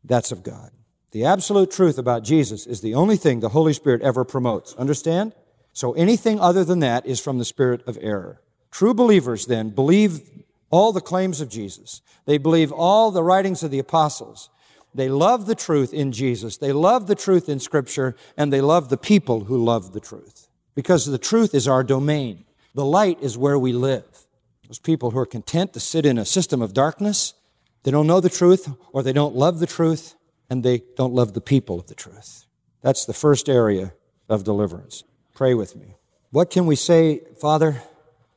that's 0.03 0.33
of 0.33 0.43
God. 0.43 0.73
The 1.13 1.27
absolute 1.27 1.71
truth 1.71 1.97
about 1.97 2.25
Jesus 2.25 2.67
is 2.67 2.81
the 2.81 2.97
only 2.97 3.17
thing 3.17 3.39
the 3.39 3.51
Holy 3.51 3.73
Spirit 3.73 4.03
ever 4.03 4.25
promotes. 4.25 4.75
Understand? 4.75 5.33
So 5.75 5.93
anything 5.93 6.41
other 6.41 6.65
than 6.65 6.81
that 6.81 7.07
is 7.07 7.21
from 7.21 7.39
the 7.39 7.45
spirit 7.45 7.87
of 7.87 7.97
error. 8.01 8.43
True 8.73 8.95
believers 8.95 9.47
then 9.47 9.71
believe 9.71 10.23
all 10.71 10.93
the 10.93 11.01
claims 11.01 11.41
of 11.41 11.49
Jesus. 11.49 12.03
They 12.27 12.39
believe 12.39 12.73
all 12.73 13.13
the 13.13 13.23
writings 13.23 13.63
of 13.63 13.71
the 13.71 13.79
apostles. 13.79 14.51
They 14.95 15.09
love 15.09 15.47
the 15.47 15.55
truth 15.55 15.95
in 15.95 16.13
Jesus. 16.13 16.57
They 16.57 16.73
love 16.73 17.07
the 17.07 17.15
truth 17.15 17.49
in 17.49 17.61
Scripture, 17.61 18.17
and 18.37 18.53
they 18.53 18.61
love 18.61 18.89
the 18.89 18.97
people 18.97 19.45
who 19.45 19.57
love 19.57 19.93
the 19.93 20.01
truth. 20.01 20.49
Because 20.75 21.07
the 21.07 21.19
truth 21.19 21.55
is 21.55 21.69
our 21.69 21.85
domain. 21.85 22.45
The 22.75 22.85
light 22.85 23.19
is 23.21 23.39
where 23.39 23.59
we 23.59 23.73
live. 23.73 24.27
Those 24.67 24.79
people 24.79 25.11
who 25.11 25.19
are 25.19 25.27
content 25.27 25.73
to 25.73 25.81
sit 25.81 26.07
in 26.07 26.19
a 26.19 26.25
system 26.25 26.63
of 26.63 26.73
darkness, 26.73 27.35
they 27.83 27.91
don't 27.91 28.07
know 28.07 28.21
the 28.21 28.29
truth, 28.29 28.69
or 28.93 29.03
they 29.03 29.13
don't 29.13 29.35
love 29.35 29.59
the 29.59 29.67
truth, 29.67 30.15
and 30.49 30.63
they 30.63 30.83
don't 30.97 31.15
love 31.15 31.35
the 31.35 31.41
people 31.41 31.79
of 31.79 31.87
the 31.87 31.95
truth. 31.95 32.47
That's 32.83 33.05
the 33.05 33.13
first 33.13 33.49
area 33.49 33.93
of 34.29 34.45
deliverance. 34.45 35.05
Pray 35.35 35.55
with 35.55 35.77
me. 35.77 35.97
What 36.31 36.51
can 36.51 36.67
we 36.67 36.77
say, 36.77 37.23
Father? 37.41 37.83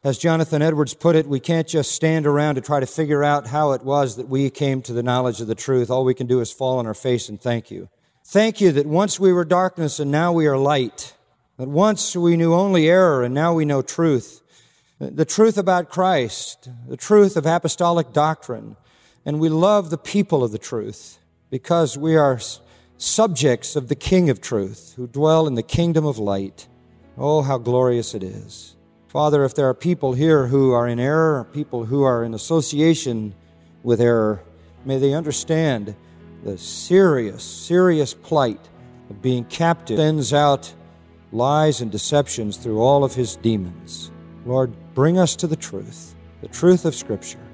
As 0.06 0.18
Jonathan 0.18 0.62
Edwards 0.62 0.94
put 0.94 1.16
it, 1.16 1.28
we 1.28 1.40
can't 1.40 1.66
just 1.66 1.94
stand 1.94 2.28
around 2.28 2.56
to 2.56 2.62
try 2.62 2.82
to 2.82 2.86
figure 2.86 3.24
out 3.24 3.48
how 3.48 3.72
it 3.72 3.84
was 3.84 4.18
that 4.18 4.28
we 4.28 4.50
came 4.50 4.82
to 4.82 4.92
the 4.92 5.02
knowledge 5.02 5.40
of 5.40 5.48
the 5.48 5.56
truth. 5.56 5.90
All 5.90 6.04
we 6.04 6.14
can 6.14 6.28
do 6.28 6.42
is 6.42 6.52
fall 6.52 6.78
on 6.78 6.86
our 6.86 6.94
face 6.94 7.30
and 7.30 7.40
thank 7.40 7.72
you. 7.72 7.88
Thank 8.26 8.60
you 8.60 8.74
that 8.74 8.86
once 8.86 9.18
we 9.18 9.32
were 9.32 9.46
darkness 9.46 10.02
and 10.02 10.12
now 10.12 10.34
we 10.34 10.46
are 10.46 10.58
light. 10.58 11.16
That 11.56 11.70
once 11.70 12.18
we 12.18 12.36
knew 12.36 12.54
only 12.54 12.90
error 12.90 13.24
and 13.24 13.34
now 13.34 13.54
we 13.54 13.64
know 13.64 13.82
truth. 13.82 14.42
The 15.00 15.24
truth 15.24 15.58
about 15.58 15.90
Christ, 15.90 16.68
the 16.86 16.98
truth 16.98 17.38
of 17.38 17.46
apostolic 17.46 18.12
doctrine. 18.12 18.76
And 19.26 19.40
we 19.40 19.48
love 19.48 19.90
the 19.90 19.98
people 19.98 20.44
of 20.44 20.52
the 20.52 20.58
truth 20.58 21.18
because 21.50 21.98
we 21.98 22.18
are 22.18 22.42
subjects 22.98 23.78
of 23.78 23.88
the 23.88 23.96
King 23.96 24.30
of 24.30 24.42
truth 24.42 24.96
who 24.98 25.08
dwell 25.08 25.48
in 25.48 25.56
the 25.56 25.64
kingdom 25.64 26.06
of 26.06 26.18
light. 26.18 26.68
Oh, 27.18 27.42
how 27.42 27.58
glorious 27.58 28.14
it 28.14 28.24
is. 28.24 28.76
Father, 29.14 29.46
if 29.46 29.54
there 29.54 29.70
are 29.70 29.76
people 29.76 30.14
here 30.14 30.48
who 30.48 30.72
are 30.72 30.88
in 30.88 31.00
error, 31.00 31.44
people 31.54 31.86
who 31.86 32.02
are 32.02 32.24
in 32.24 32.34
association 32.34 33.36
with 33.84 34.02
error, 34.02 34.42
may 34.86 34.98
they 34.98 35.14
understand 35.14 35.96
the 36.44 36.58
serious, 36.58 37.44
serious 37.44 38.16
plight 38.16 38.60
of 39.12 39.22
being 39.22 39.46
captive, 39.46 39.98
sends 39.98 40.34
out 40.34 40.74
lies 41.32 41.80
and 41.80 41.92
deceptions 41.92 42.58
through 42.58 42.80
all 42.80 43.04
of 43.04 43.14
his 43.14 43.36
demons. 43.36 44.12
Lord, 44.48 44.74
bring 44.96 45.20
us 45.20 45.36
to 45.38 45.48
the 45.48 45.56
truth, 45.56 46.16
the 46.42 46.48
truth 46.48 46.84
of 46.84 46.96
Scripture, 46.96 47.46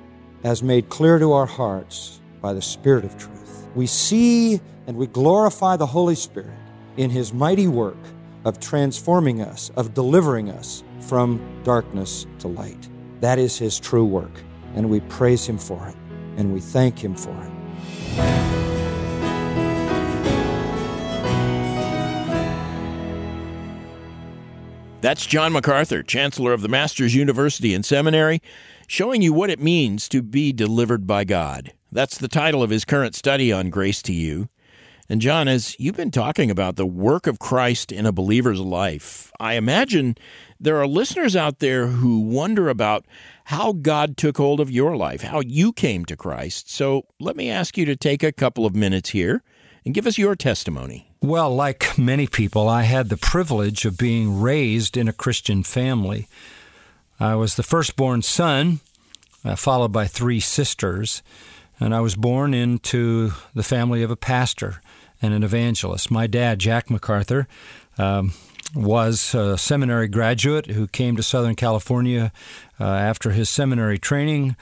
as 0.46 0.64
made 0.64 0.88
clear 0.88 1.20
to 1.20 1.34
our 1.34 1.46
hearts 1.46 2.22
by 2.40 2.54
the 2.54 2.62
Spirit 2.62 3.04
of 3.04 3.18
truth. 3.18 3.68
We 3.76 3.86
see 3.86 4.62
and 4.88 4.96
we 4.96 5.08
glorify 5.08 5.76
the 5.76 5.86
Holy 5.86 6.16
Spirit 6.16 6.58
in 6.96 7.10
his 7.10 7.34
mighty 7.34 7.68
work 7.68 7.98
of 8.46 8.62
transforming 8.62 9.42
us, 9.42 9.72
of 9.76 9.94
delivering 9.94 10.50
us 10.50 10.86
from 11.02 11.42
darkness 11.64 12.26
to 12.40 12.48
light. 12.48 12.90
That 13.22 13.40
is 13.40 13.58
his 13.58 13.80
true 13.80 14.06
work, 14.06 14.42
and 14.76 14.90
we 14.90 15.00
praise 15.02 15.46
him 15.46 15.58
for 15.58 15.88
it, 15.88 15.96
and 16.38 16.54
we 16.54 16.60
thank 16.60 16.98
him 16.98 17.16
for 17.16 17.32
it. 17.32 17.52
That's 25.02 25.26
John 25.26 25.54
MacArthur, 25.54 26.04
Chancellor 26.04 26.52
of 26.52 26.62
the 26.62 26.68
Masters 26.68 27.16
University 27.16 27.74
and 27.74 27.86
Seminary, 27.86 28.42
showing 28.86 29.22
you 29.22 29.32
what 29.32 29.50
it 29.50 29.60
means 29.60 30.10
to 30.10 30.22
be 30.22 30.52
delivered 30.52 31.08
by 31.08 31.24
God. 31.24 31.72
That's 31.90 32.18
the 32.18 32.28
title 32.28 32.62
of 32.62 32.70
his 32.70 32.84
current 32.84 33.16
study 33.16 33.52
on 33.52 33.70
Grace 33.70 34.02
to 34.04 34.14
You. 34.14 34.50
And 35.12 35.22
John, 35.22 35.48
as 35.48 35.76
you've 35.80 35.98
been 35.98 36.12
talking 36.12 36.52
about 36.52 36.76
the 36.76 36.86
work 36.86 37.26
of 37.26 37.40
Christ 37.40 37.92
in 37.92 38.06
a 38.06 38.12
believer's 38.12 38.60
life, 38.60 39.32
I 39.40 39.56
imagine 39.56 40.16
there 40.60 40.78
are 40.78 40.86
listeners 40.86 41.36
out 41.36 41.58
there 41.58 41.88
who 41.88 42.20
wonder 42.20 42.70
about 42.70 43.06
how 43.46 43.74
God 43.74 44.18
took 44.18 44.38
hold 44.38 44.60
of 44.60 44.70
your 44.70 44.96
life, 44.96 45.24
how 45.24 45.40
you 45.40 45.74
came 45.74 46.06
to 46.06 46.16
Christ. 46.16 46.70
So 46.70 47.08
let 47.20 47.36
me 47.36 47.50
ask 47.50 47.76
you 47.76 47.86
to 47.86 47.96
take 47.96 48.22
a 48.22 48.32
couple 48.32 48.68
of 48.68 48.76
minutes 48.76 49.10
here 49.10 49.42
and 49.84 49.96
give 49.96 50.06
us 50.06 50.20
your 50.20 50.36
testimony. 50.36 51.10
Well, 51.22 51.56
like 51.56 51.98
many 51.98 52.28
people, 52.28 52.70
I 52.70 52.84
had 52.84 53.10
the 53.10 53.18
privilege 53.18 53.86
of 53.86 53.98
being 53.98 54.40
raised 54.40 54.96
in 54.96 55.08
a 55.08 55.14
Christian 55.14 55.64
family. 55.64 56.28
I 57.20 57.34
was 57.34 57.56
the 57.56 57.64
firstborn 57.64 58.22
son, 58.22 58.82
uh, 59.44 59.56
followed 59.56 59.92
by 59.92 60.06
three 60.06 60.40
sisters, 60.40 61.24
and 61.80 61.96
I 61.96 62.00
was 62.00 62.16
born 62.16 62.54
into 62.54 63.32
the 63.56 63.64
family 63.64 64.04
of 64.04 64.12
a 64.12 64.16
pastor 64.16 64.82
and 65.22 65.34
an 65.34 65.44
evangelist. 65.44 66.12
My 66.12 66.28
dad, 66.28 66.60
Jack 66.60 66.90
MacArthur, 66.90 67.48
um, 67.98 68.34
was 68.76 69.34
a 69.34 69.58
seminary 69.58 70.08
graduate 70.08 70.68
who 70.68 70.88
came 70.88 71.16
to 71.16 71.24
Southern 71.24 71.56
California 71.56 72.32
uh, 72.80 72.84
after 72.84 73.32
his 73.32 73.50
seminary 73.50 73.98
training 73.98 74.56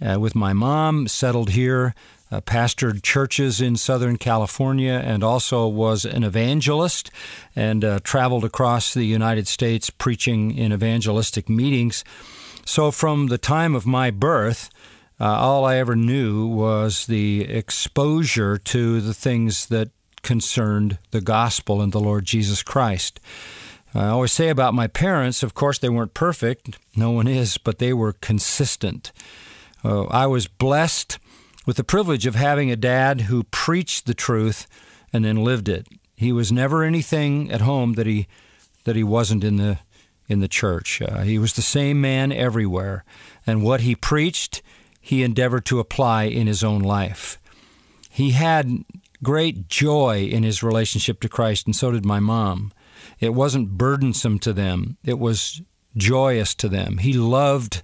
uh, 0.00 0.18
with 0.20 0.34
my 0.34 0.52
mom, 0.52 1.08
settled 1.08 1.50
here, 1.50 1.94
uh, 2.30 2.40
pastored 2.40 3.02
churches 3.02 3.60
in 3.60 3.76
Southern 3.76 4.16
California, 4.16 5.00
and 5.04 5.24
also 5.24 5.66
was 5.66 6.04
an 6.04 6.22
evangelist 6.22 7.10
and 7.56 7.84
uh, 7.84 7.98
traveled 8.02 8.44
across 8.44 8.94
the 8.94 9.04
United 9.04 9.48
States 9.48 9.90
preaching 9.90 10.56
in 10.56 10.72
evangelistic 10.72 11.48
meetings. 11.48 12.04
So, 12.64 12.90
from 12.90 13.28
the 13.28 13.38
time 13.38 13.74
of 13.74 13.86
my 13.86 14.10
birth, 14.10 14.68
uh, 15.18 15.24
all 15.24 15.64
I 15.64 15.76
ever 15.76 15.96
knew 15.96 16.46
was 16.46 17.06
the 17.06 17.42
exposure 17.42 18.58
to 18.58 19.00
the 19.00 19.14
things 19.14 19.66
that 19.66 19.90
concerned 20.22 20.98
the 21.10 21.20
gospel 21.20 21.80
and 21.80 21.92
the 21.92 22.00
Lord 22.00 22.24
Jesus 22.24 22.62
Christ. 22.62 23.20
I 23.94 24.08
always 24.08 24.32
say 24.32 24.48
about 24.48 24.74
my 24.74 24.86
parents, 24.86 25.42
of 25.42 25.54
course, 25.54 25.78
they 25.78 25.88
weren't 25.88 26.14
perfect. 26.14 26.78
No 26.94 27.10
one 27.10 27.26
is, 27.26 27.58
but 27.58 27.78
they 27.78 27.92
were 27.92 28.12
consistent. 28.12 29.12
Uh, 29.84 30.04
I 30.04 30.26
was 30.26 30.46
blessed 30.46 31.18
with 31.66 31.76
the 31.76 31.84
privilege 31.84 32.26
of 32.26 32.34
having 32.34 32.70
a 32.70 32.76
dad 32.76 33.22
who 33.22 33.44
preached 33.44 34.06
the 34.06 34.14
truth 34.14 34.66
and 35.12 35.24
then 35.24 35.44
lived 35.44 35.68
it. 35.68 35.86
He 36.16 36.32
was 36.32 36.52
never 36.52 36.82
anything 36.82 37.50
at 37.50 37.60
home 37.60 37.94
that 37.94 38.06
he 38.06 38.26
that 38.84 38.96
he 38.96 39.04
wasn't 39.04 39.44
in 39.44 39.56
the 39.56 39.78
in 40.28 40.40
the 40.40 40.48
church. 40.48 41.00
Uh, 41.00 41.22
he 41.22 41.38
was 41.38 41.54
the 41.54 41.62
same 41.62 42.00
man 42.00 42.32
everywhere, 42.32 43.04
and 43.46 43.62
what 43.62 43.80
he 43.80 43.94
preached, 43.94 44.62
he 45.00 45.22
endeavored 45.22 45.64
to 45.66 45.78
apply 45.80 46.24
in 46.24 46.46
his 46.46 46.62
own 46.62 46.80
life. 46.80 47.38
He 48.10 48.32
had 48.32 48.84
great 49.22 49.68
joy 49.68 50.24
in 50.24 50.42
his 50.42 50.62
relationship 50.62 51.20
to 51.20 51.28
Christ, 51.28 51.66
and 51.66 51.74
so 51.74 51.90
did 51.90 52.04
my 52.04 52.20
mom. 52.20 52.72
It 53.20 53.34
wasn't 53.34 53.76
burdensome 53.76 54.38
to 54.40 54.52
them, 54.52 54.96
it 55.04 55.18
was 55.18 55.62
joyous 55.96 56.54
to 56.56 56.68
them. 56.68 56.98
He 56.98 57.12
loved 57.12 57.82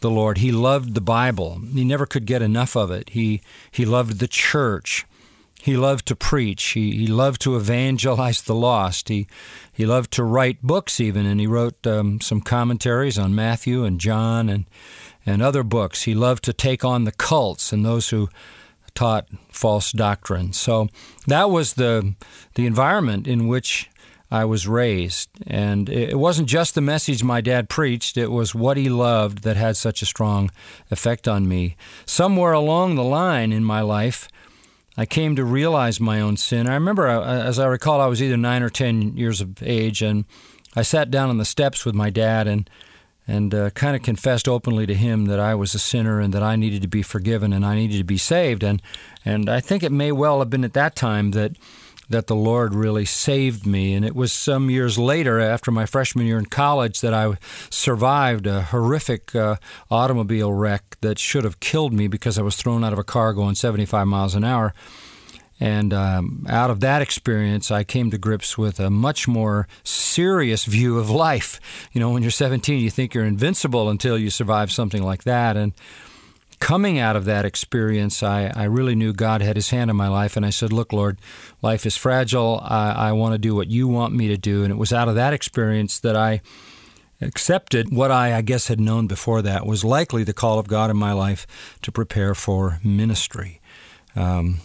the 0.00 0.10
Lord. 0.10 0.38
He 0.38 0.52
loved 0.52 0.94
the 0.94 1.00
Bible. 1.00 1.60
He 1.72 1.84
never 1.84 2.06
could 2.06 2.26
get 2.26 2.42
enough 2.42 2.76
of 2.76 2.90
it. 2.90 3.10
He, 3.10 3.40
he 3.70 3.84
loved 3.84 4.20
the 4.20 4.28
church. 4.28 5.06
He 5.62 5.76
loved 5.76 6.06
to 6.06 6.16
preach. 6.16 6.62
He, 6.62 6.92
he 6.92 7.06
loved 7.06 7.40
to 7.42 7.56
evangelize 7.56 8.42
the 8.42 8.54
lost. 8.54 9.08
He, 9.08 9.26
he 9.72 9.84
loved 9.84 10.12
to 10.12 10.22
write 10.22 10.62
books, 10.62 11.00
even, 11.00 11.26
and 11.26 11.40
he 11.40 11.46
wrote 11.46 11.84
um, 11.86 12.20
some 12.20 12.40
commentaries 12.40 13.18
on 13.18 13.34
Matthew 13.34 13.84
and 13.84 13.98
John 13.98 14.48
and, 14.48 14.66
and 15.24 15.42
other 15.42 15.64
books. 15.64 16.02
He 16.02 16.14
loved 16.14 16.44
to 16.44 16.52
take 16.52 16.84
on 16.84 17.04
the 17.04 17.10
cults 17.10 17.72
and 17.72 17.84
those 17.84 18.10
who 18.10 18.28
taught 18.96 19.28
false 19.50 19.92
doctrine. 19.92 20.52
So 20.52 20.88
that 21.26 21.50
was 21.50 21.74
the, 21.74 22.14
the 22.54 22.66
environment 22.66 23.28
in 23.28 23.46
which 23.46 23.88
I 24.30 24.44
was 24.44 24.66
raised. 24.66 25.28
And 25.46 25.88
it 25.88 26.18
wasn't 26.18 26.48
just 26.48 26.74
the 26.74 26.80
message 26.80 27.22
my 27.22 27.40
dad 27.40 27.68
preached, 27.68 28.16
it 28.16 28.32
was 28.32 28.54
what 28.54 28.76
he 28.76 28.88
loved 28.88 29.42
that 29.44 29.56
had 29.56 29.76
such 29.76 30.02
a 30.02 30.06
strong 30.06 30.50
effect 30.90 31.28
on 31.28 31.46
me. 31.46 31.76
Somewhere 32.04 32.52
along 32.52 32.96
the 32.96 33.04
line 33.04 33.52
in 33.52 33.64
my 33.64 33.82
life, 33.82 34.28
I 34.96 35.06
came 35.06 35.36
to 35.36 35.44
realize 35.44 36.00
my 36.00 36.20
own 36.20 36.36
sin. 36.36 36.66
I 36.66 36.74
remember, 36.74 37.06
uh, 37.06 37.22
as 37.22 37.58
I 37.58 37.66
recall, 37.66 38.00
I 38.00 38.06
was 38.06 38.22
either 38.22 38.36
nine 38.36 38.62
or 38.62 38.70
ten 38.70 39.16
years 39.16 39.40
of 39.40 39.62
age, 39.62 40.02
and 40.02 40.24
I 40.74 40.82
sat 40.82 41.10
down 41.10 41.28
on 41.28 41.38
the 41.38 41.44
steps 41.44 41.84
with 41.84 41.94
my 41.94 42.10
dad 42.10 42.48
and 42.48 42.68
and 43.26 43.54
uh, 43.54 43.70
kind 43.70 43.96
of 43.96 44.02
confessed 44.02 44.48
openly 44.48 44.86
to 44.86 44.94
him 44.94 45.26
that 45.26 45.40
I 45.40 45.54
was 45.54 45.74
a 45.74 45.78
sinner 45.78 46.20
and 46.20 46.32
that 46.32 46.42
I 46.42 46.56
needed 46.56 46.82
to 46.82 46.88
be 46.88 47.02
forgiven 47.02 47.52
and 47.52 47.64
I 47.64 47.74
needed 47.74 47.98
to 47.98 48.04
be 48.04 48.18
saved. 48.18 48.62
And 48.62 48.80
and 49.24 49.48
I 49.48 49.60
think 49.60 49.82
it 49.82 49.92
may 49.92 50.12
well 50.12 50.38
have 50.38 50.50
been 50.50 50.64
at 50.64 50.74
that 50.74 50.94
time 50.94 51.32
that 51.32 51.56
that 52.08 52.28
the 52.28 52.36
Lord 52.36 52.74
really 52.74 53.04
saved 53.04 53.66
me. 53.66 53.92
And 53.94 54.04
it 54.04 54.14
was 54.14 54.32
some 54.32 54.70
years 54.70 54.98
later, 54.98 55.40
after 55.40 55.70
my 55.70 55.86
freshman 55.86 56.26
year 56.26 56.38
in 56.38 56.46
college, 56.46 57.00
that 57.00 57.12
I 57.12 57.36
survived 57.68 58.46
a 58.46 58.62
horrific 58.62 59.34
uh, 59.34 59.56
automobile 59.90 60.52
wreck 60.52 60.96
that 61.00 61.18
should 61.18 61.44
have 61.44 61.60
killed 61.60 61.92
me 61.92 62.06
because 62.06 62.38
I 62.38 62.42
was 62.42 62.56
thrown 62.56 62.84
out 62.84 62.92
of 62.92 62.98
a 62.98 63.04
car 63.04 63.32
going 63.32 63.54
75 63.56 64.06
miles 64.06 64.34
an 64.34 64.44
hour. 64.44 64.72
And 65.58 65.94
um, 65.94 66.46
out 66.48 66.70
of 66.70 66.80
that 66.80 67.00
experience, 67.00 67.70
I 67.70 67.82
came 67.82 68.10
to 68.10 68.18
grips 68.18 68.58
with 68.58 68.78
a 68.78 68.90
much 68.90 69.26
more 69.26 69.66
serious 69.84 70.64
view 70.64 70.98
of 70.98 71.08
life. 71.08 71.60
You 71.92 72.00
know, 72.00 72.10
when 72.10 72.22
you're 72.22 72.30
17, 72.30 72.78
you 72.78 72.90
think 72.90 73.14
you're 73.14 73.24
invincible 73.24 73.88
until 73.88 74.18
you 74.18 74.28
survive 74.28 74.70
something 74.70 75.02
like 75.02 75.24
that. 75.24 75.56
And 75.56 75.72
coming 76.60 76.98
out 76.98 77.16
of 77.16 77.24
that 77.24 77.46
experience, 77.46 78.22
I, 78.22 78.52
I 78.54 78.64
really 78.64 78.94
knew 78.94 79.14
God 79.14 79.40
had 79.40 79.56
his 79.56 79.70
hand 79.70 79.90
in 79.90 79.96
my 79.96 80.08
life. 80.08 80.36
And 80.36 80.44
I 80.44 80.50
said, 80.50 80.72
Look, 80.72 80.92
Lord, 80.92 81.18
life 81.62 81.86
is 81.86 81.96
fragile. 81.96 82.60
I, 82.62 82.90
I 82.92 83.12
want 83.12 83.32
to 83.32 83.38
do 83.38 83.54
what 83.54 83.68
you 83.68 83.88
want 83.88 84.14
me 84.14 84.28
to 84.28 84.36
do. 84.36 84.62
And 84.62 84.70
it 84.70 84.76
was 84.76 84.92
out 84.92 85.08
of 85.08 85.14
that 85.14 85.32
experience 85.32 86.00
that 86.00 86.16
I 86.16 86.42
accepted 87.22 87.90
what 87.90 88.10
I, 88.10 88.36
I 88.36 88.42
guess, 88.42 88.68
had 88.68 88.78
known 88.78 89.06
before 89.06 89.40
that 89.42 89.66
was 89.66 89.84
likely 89.84 90.22
the 90.22 90.34
call 90.34 90.58
of 90.58 90.68
God 90.68 90.90
in 90.90 90.98
my 90.98 91.12
life 91.12 91.46
to 91.80 91.90
prepare 91.90 92.34
for 92.34 92.78
ministry. 92.84 93.60
Um, 94.14 94.58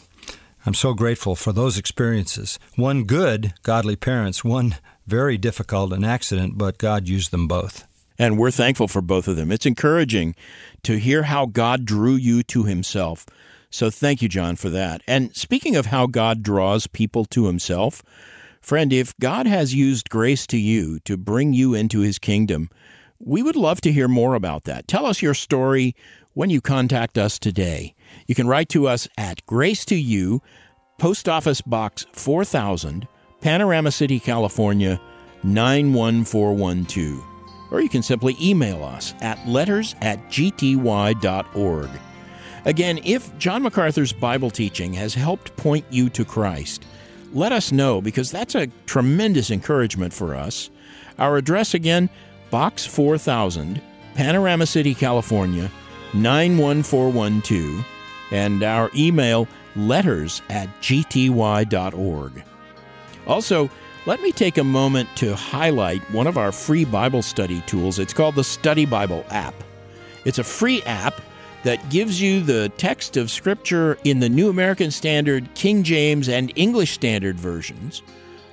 I'm 0.63 0.73
so 0.75 0.93
grateful 0.93 1.35
for 1.35 1.51
those 1.51 1.77
experiences. 1.77 2.59
One 2.75 3.03
good, 3.03 3.55
godly 3.63 3.95
parents, 3.95 4.43
one 4.43 4.75
very 5.07 5.35
difficult, 5.37 5.91
an 5.91 6.03
accident, 6.03 6.57
but 6.57 6.77
God 6.77 7.07
used 7.07 7.31
them 7.31 7.47
both. 7.47 7.87
And 8.19 8.37
we're 8.37 8.51
thankful 8.51 8.87
for 8.87 9.01
both 9.01 9.27
of 9.27 9.35
them. 9.35 9.51
It's 9.51 9.65
encouraging 9.65 10.35
to 10.83 10.99
hear 10.99 11.23
how 11.23 11.47
God 11.47 11.85
drew 11.85 12.13
you 12.13 12.43
to 12.43 12.65
himself. 12.65 13.25
So 13.71 13.89
thank 13.89 14.21
you, 14.21 14.29
John, 14.29 14.55
for 14.55 14.69
that. 14.69 15.01
And 15.07 15.35
speaking 15.35 15.75
of 15.75 15.87
how 15.87 16.05
God 16.05 16.43
draws 16.43 16.85
people 16.85 17.25
to 17.25 17.47
himself, 17.47 18.03
friend, 18.61 18.93
if 18.93 19.17
God 19.17 19.47
has 19.47 19.73
used 19.73 20.11
grace 20.11 20.45
to 20.47 20.57
you 20.57 20.99
to 20.99 21.17
bring 21.17 21.53
you 21.53 21.73
into 21.73 22.01
his 22.01 22.19
kingdom, 22.19 22.69
we 23.17 23.41
would 23.41 23.55
love 23.55 23.81
to 23.81 23.91
hear 23.91 24.07
more 24.07 24.35
about 24.35 24.65
that. 24.65 24.87
Tell 24.87 25.07
us 25.07 25.23
your 25.23 25.33
story 25.33 25.95
when 26.33 26.49
you 26.49 26.61
contact 26.61 27.17
us 27.17 27.37
today. 27.37 27.95
You 28.27 28.35
can 28.35 28.47
write 28.47 28.69
to 28.69 28.87
us 28.87 29.07
at 29.17 29.45
Grace 29.45 29.85
to 29.85 29.95
You, 29.95 30.41
Post 30.97 31.27
Office 31.27 31.61
Box 31.61 32.05
4000, 32.13 33.07
Panorama 33.41 33.91
City, 33.91 34.19
California 34.19 34.99
91412 35.43 37.31
or 37.71 37.81
you 37.81 37.89
can 37.89 38.03
simply 38.03 38.35
email 38.39 38.83
us 38.83 39.13
at 39.21 39.47
letters 39.47 39.95
at 40.01 40.19
gty.org. 40.29 41.89
Again, 42.65 42.99
if 43.03 43.35
John 43.39 43.63
MacArthur's 43.63 44.13
Bible 44.13 44.51
teaching 44.51 44.93
has 44.93 45.15
helped 45.15 45.55
point 45.57 45.85
you 45.89 46.09
to 46.09 46.23
Christ, 46.23 46.85
let 47.33 47.51
us 47.51 47.71
know 47.71 48.01
because 48.01 48.29
that's 48.29 48.53
a 48.53 48.67
tremendous 48.85 49.49
encouragement 49.49 50.13
for 50.13 50.35
us. 50.35 50.69
Our 51.17 51.37
address 51.37 51.73
again, 51.73 52.09
Box 52.51 52.85
4000, 52.85 53.81
Panorama 54.13 54.65
City, 54.65 54.93
California 54.93 55.71
91412, 56.13 57.85
and 58.31 58.63
our 58.63 58.89
email 58.95 59.47
letters 59.75 60.41
at 60.49 60.69
gty.org. 60.81 62.43
Also, 63.27 63.69
let 64.05 64.21
me 64.21 64.31
take 64.31 64.57
a 64.57 64.63
moment 64.63 65.07
to 65.17 65.35
highlight 65.35 66.01
one 66.11 66.27
of 66.27 66.37
our 66.37 66.51
free 66.51 66.85
Bible 66.85 67.21
study 67.21 67.61
tools. 67.67 67.99
It's 67.99 68.13
called 68.13 68.35
the 68.35 68.43
Study 68.43 68.85
Bible 68.85 69.23
app. 69.29 69.53
It's 70.25 70.39
a 70.39 70.43
free 70.43 70.81
app 70.83 71.21
that 71.63 71.89
gives 71.89 72.19
you 72.19 72.41
the 72.41 72.69
text 72.77 73.17
of 73.17 73.29
Scripture 73.29 73.97
in 74.03 74.19
the 74.19 74.29
New 74.29 74.49
American 74.49 74.89
Standard, 74.89 75.53
King 75.53 75.83
James, 75.83 76.27
and 76.27 76.51
English 76.55 76.91
Standard 76.91 77.39
versions, 77.39 78.01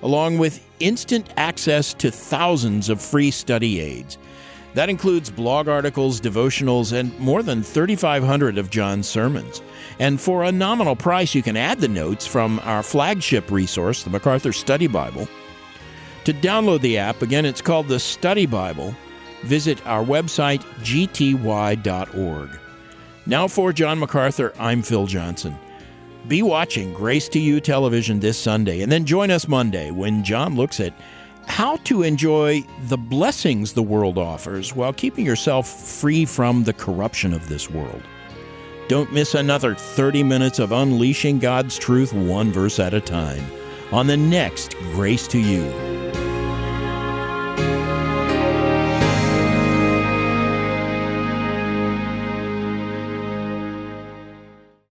along 0.02 0.36
with 0.36 0.62
instant 0.80 1.30
access 1.38 1.94
to 1.94 2.10
thousands 2.10 2.90
of 2.90 3.00
free 3.00 3.30
study 3.30 3.80
aids. 3.80 4.18
That 4.74 4.90
includes 4.90 5.30
blog 5.30 5.68
articles, 5.68 6.20
devotionals, 6.20 6.92
and 6.92 7.18
more 7.18 7.42
than 7.42 7.62
3,500 7.62 8.58
of 8.58 8.70
John's 8.70 9.08
sermons. 9.08 9.62
And 9.98 10.20
for 10.20 10.44
a 10.44 10.52
nominal 10.52 10.94
price, 10.94 11.34
you 11.34 11.42
can 11.42 11.56
add 11.56 11.80
the 11.80 11.88
notes 11.88 12.26
from 12.26 12.60
our 12.64 12.82
flagship 12.82 13.50
resource, 13.50 14.02
the 14.02 14.10
MacArthur 14.10 14.52
Study 14.52 14.86
Bible. 14.86 15.26
To 16.24 16.34
download 16.34 16.82
the 16.82 16.98
app, 16.98 17.22
again, 17.22 17.46
it's 17.46 17.62
called 17.62 17.88
the 17.88 17.98
Study 17.98 18.46
Bible. 18.46 18.94
Visit 19.44 19.84
our 19.86 20.04
website, 20.04 20.62
gty.org. 20.82 22.50
Now 23.26 23.48
for 23.48 23.72
John 23.72 23.98
MacArthur, 23.98 24.52
I'm 24.58 24.82
Phil 24.82 25.06
Johnson. 25.06 25.56
Be 26.26 26.42
watching 26.42 26.92
Grace 26.92 27.28
to 27.30 27.38
You 27.38 27.60
television 27.60 28.20
this 28.20 28.38
Sunday, 28.38 28.82
and 28.82 28.92
then 28.92 29.06
join 29.06 29.30
us 29.30 29.48
Monday 29.48 29.90
when 29.90 30.24
John 30.24 30.56
looks 30.56 30.80
at 30.80 30.92
how 31.48 31.76
to 31.78 32.02
enjoy 32.02 32.62
the 32.84 32.96
blessings 32.96 33.72
the 33.72 33.82
world 33.82 34.16
offers 34.18 34.76
while 34.76 34.92
keeping 34.92 35.26
yourself 35.26 35.68
free 35.68 36.24
from 36.24 36.64
the 36.64 36.72
corruption 36.72 37.32
of 37.32 37.48
this 37.48 37.68
world. 37.70 38.02
Don't 38.86 39.12
miss 39.12 39.34
another 39.34 39.74
30 39.74 40.22
minutes 40.22 40.58
of 40.58 40.72
unleashing 40.72 41.38
God's 41.38 41.76
truth 41.76 42.12
one 42.12 42.52
verse 42.52 42.78
at 42.78 42.94
a 42.94 43.00
time 43.00 43.44
on 43.92 44.06
the 44.06 44.16
next 44.16 44.76
Grace 44.92 45.26
to 45.28 45.38
You. 45.38 46.27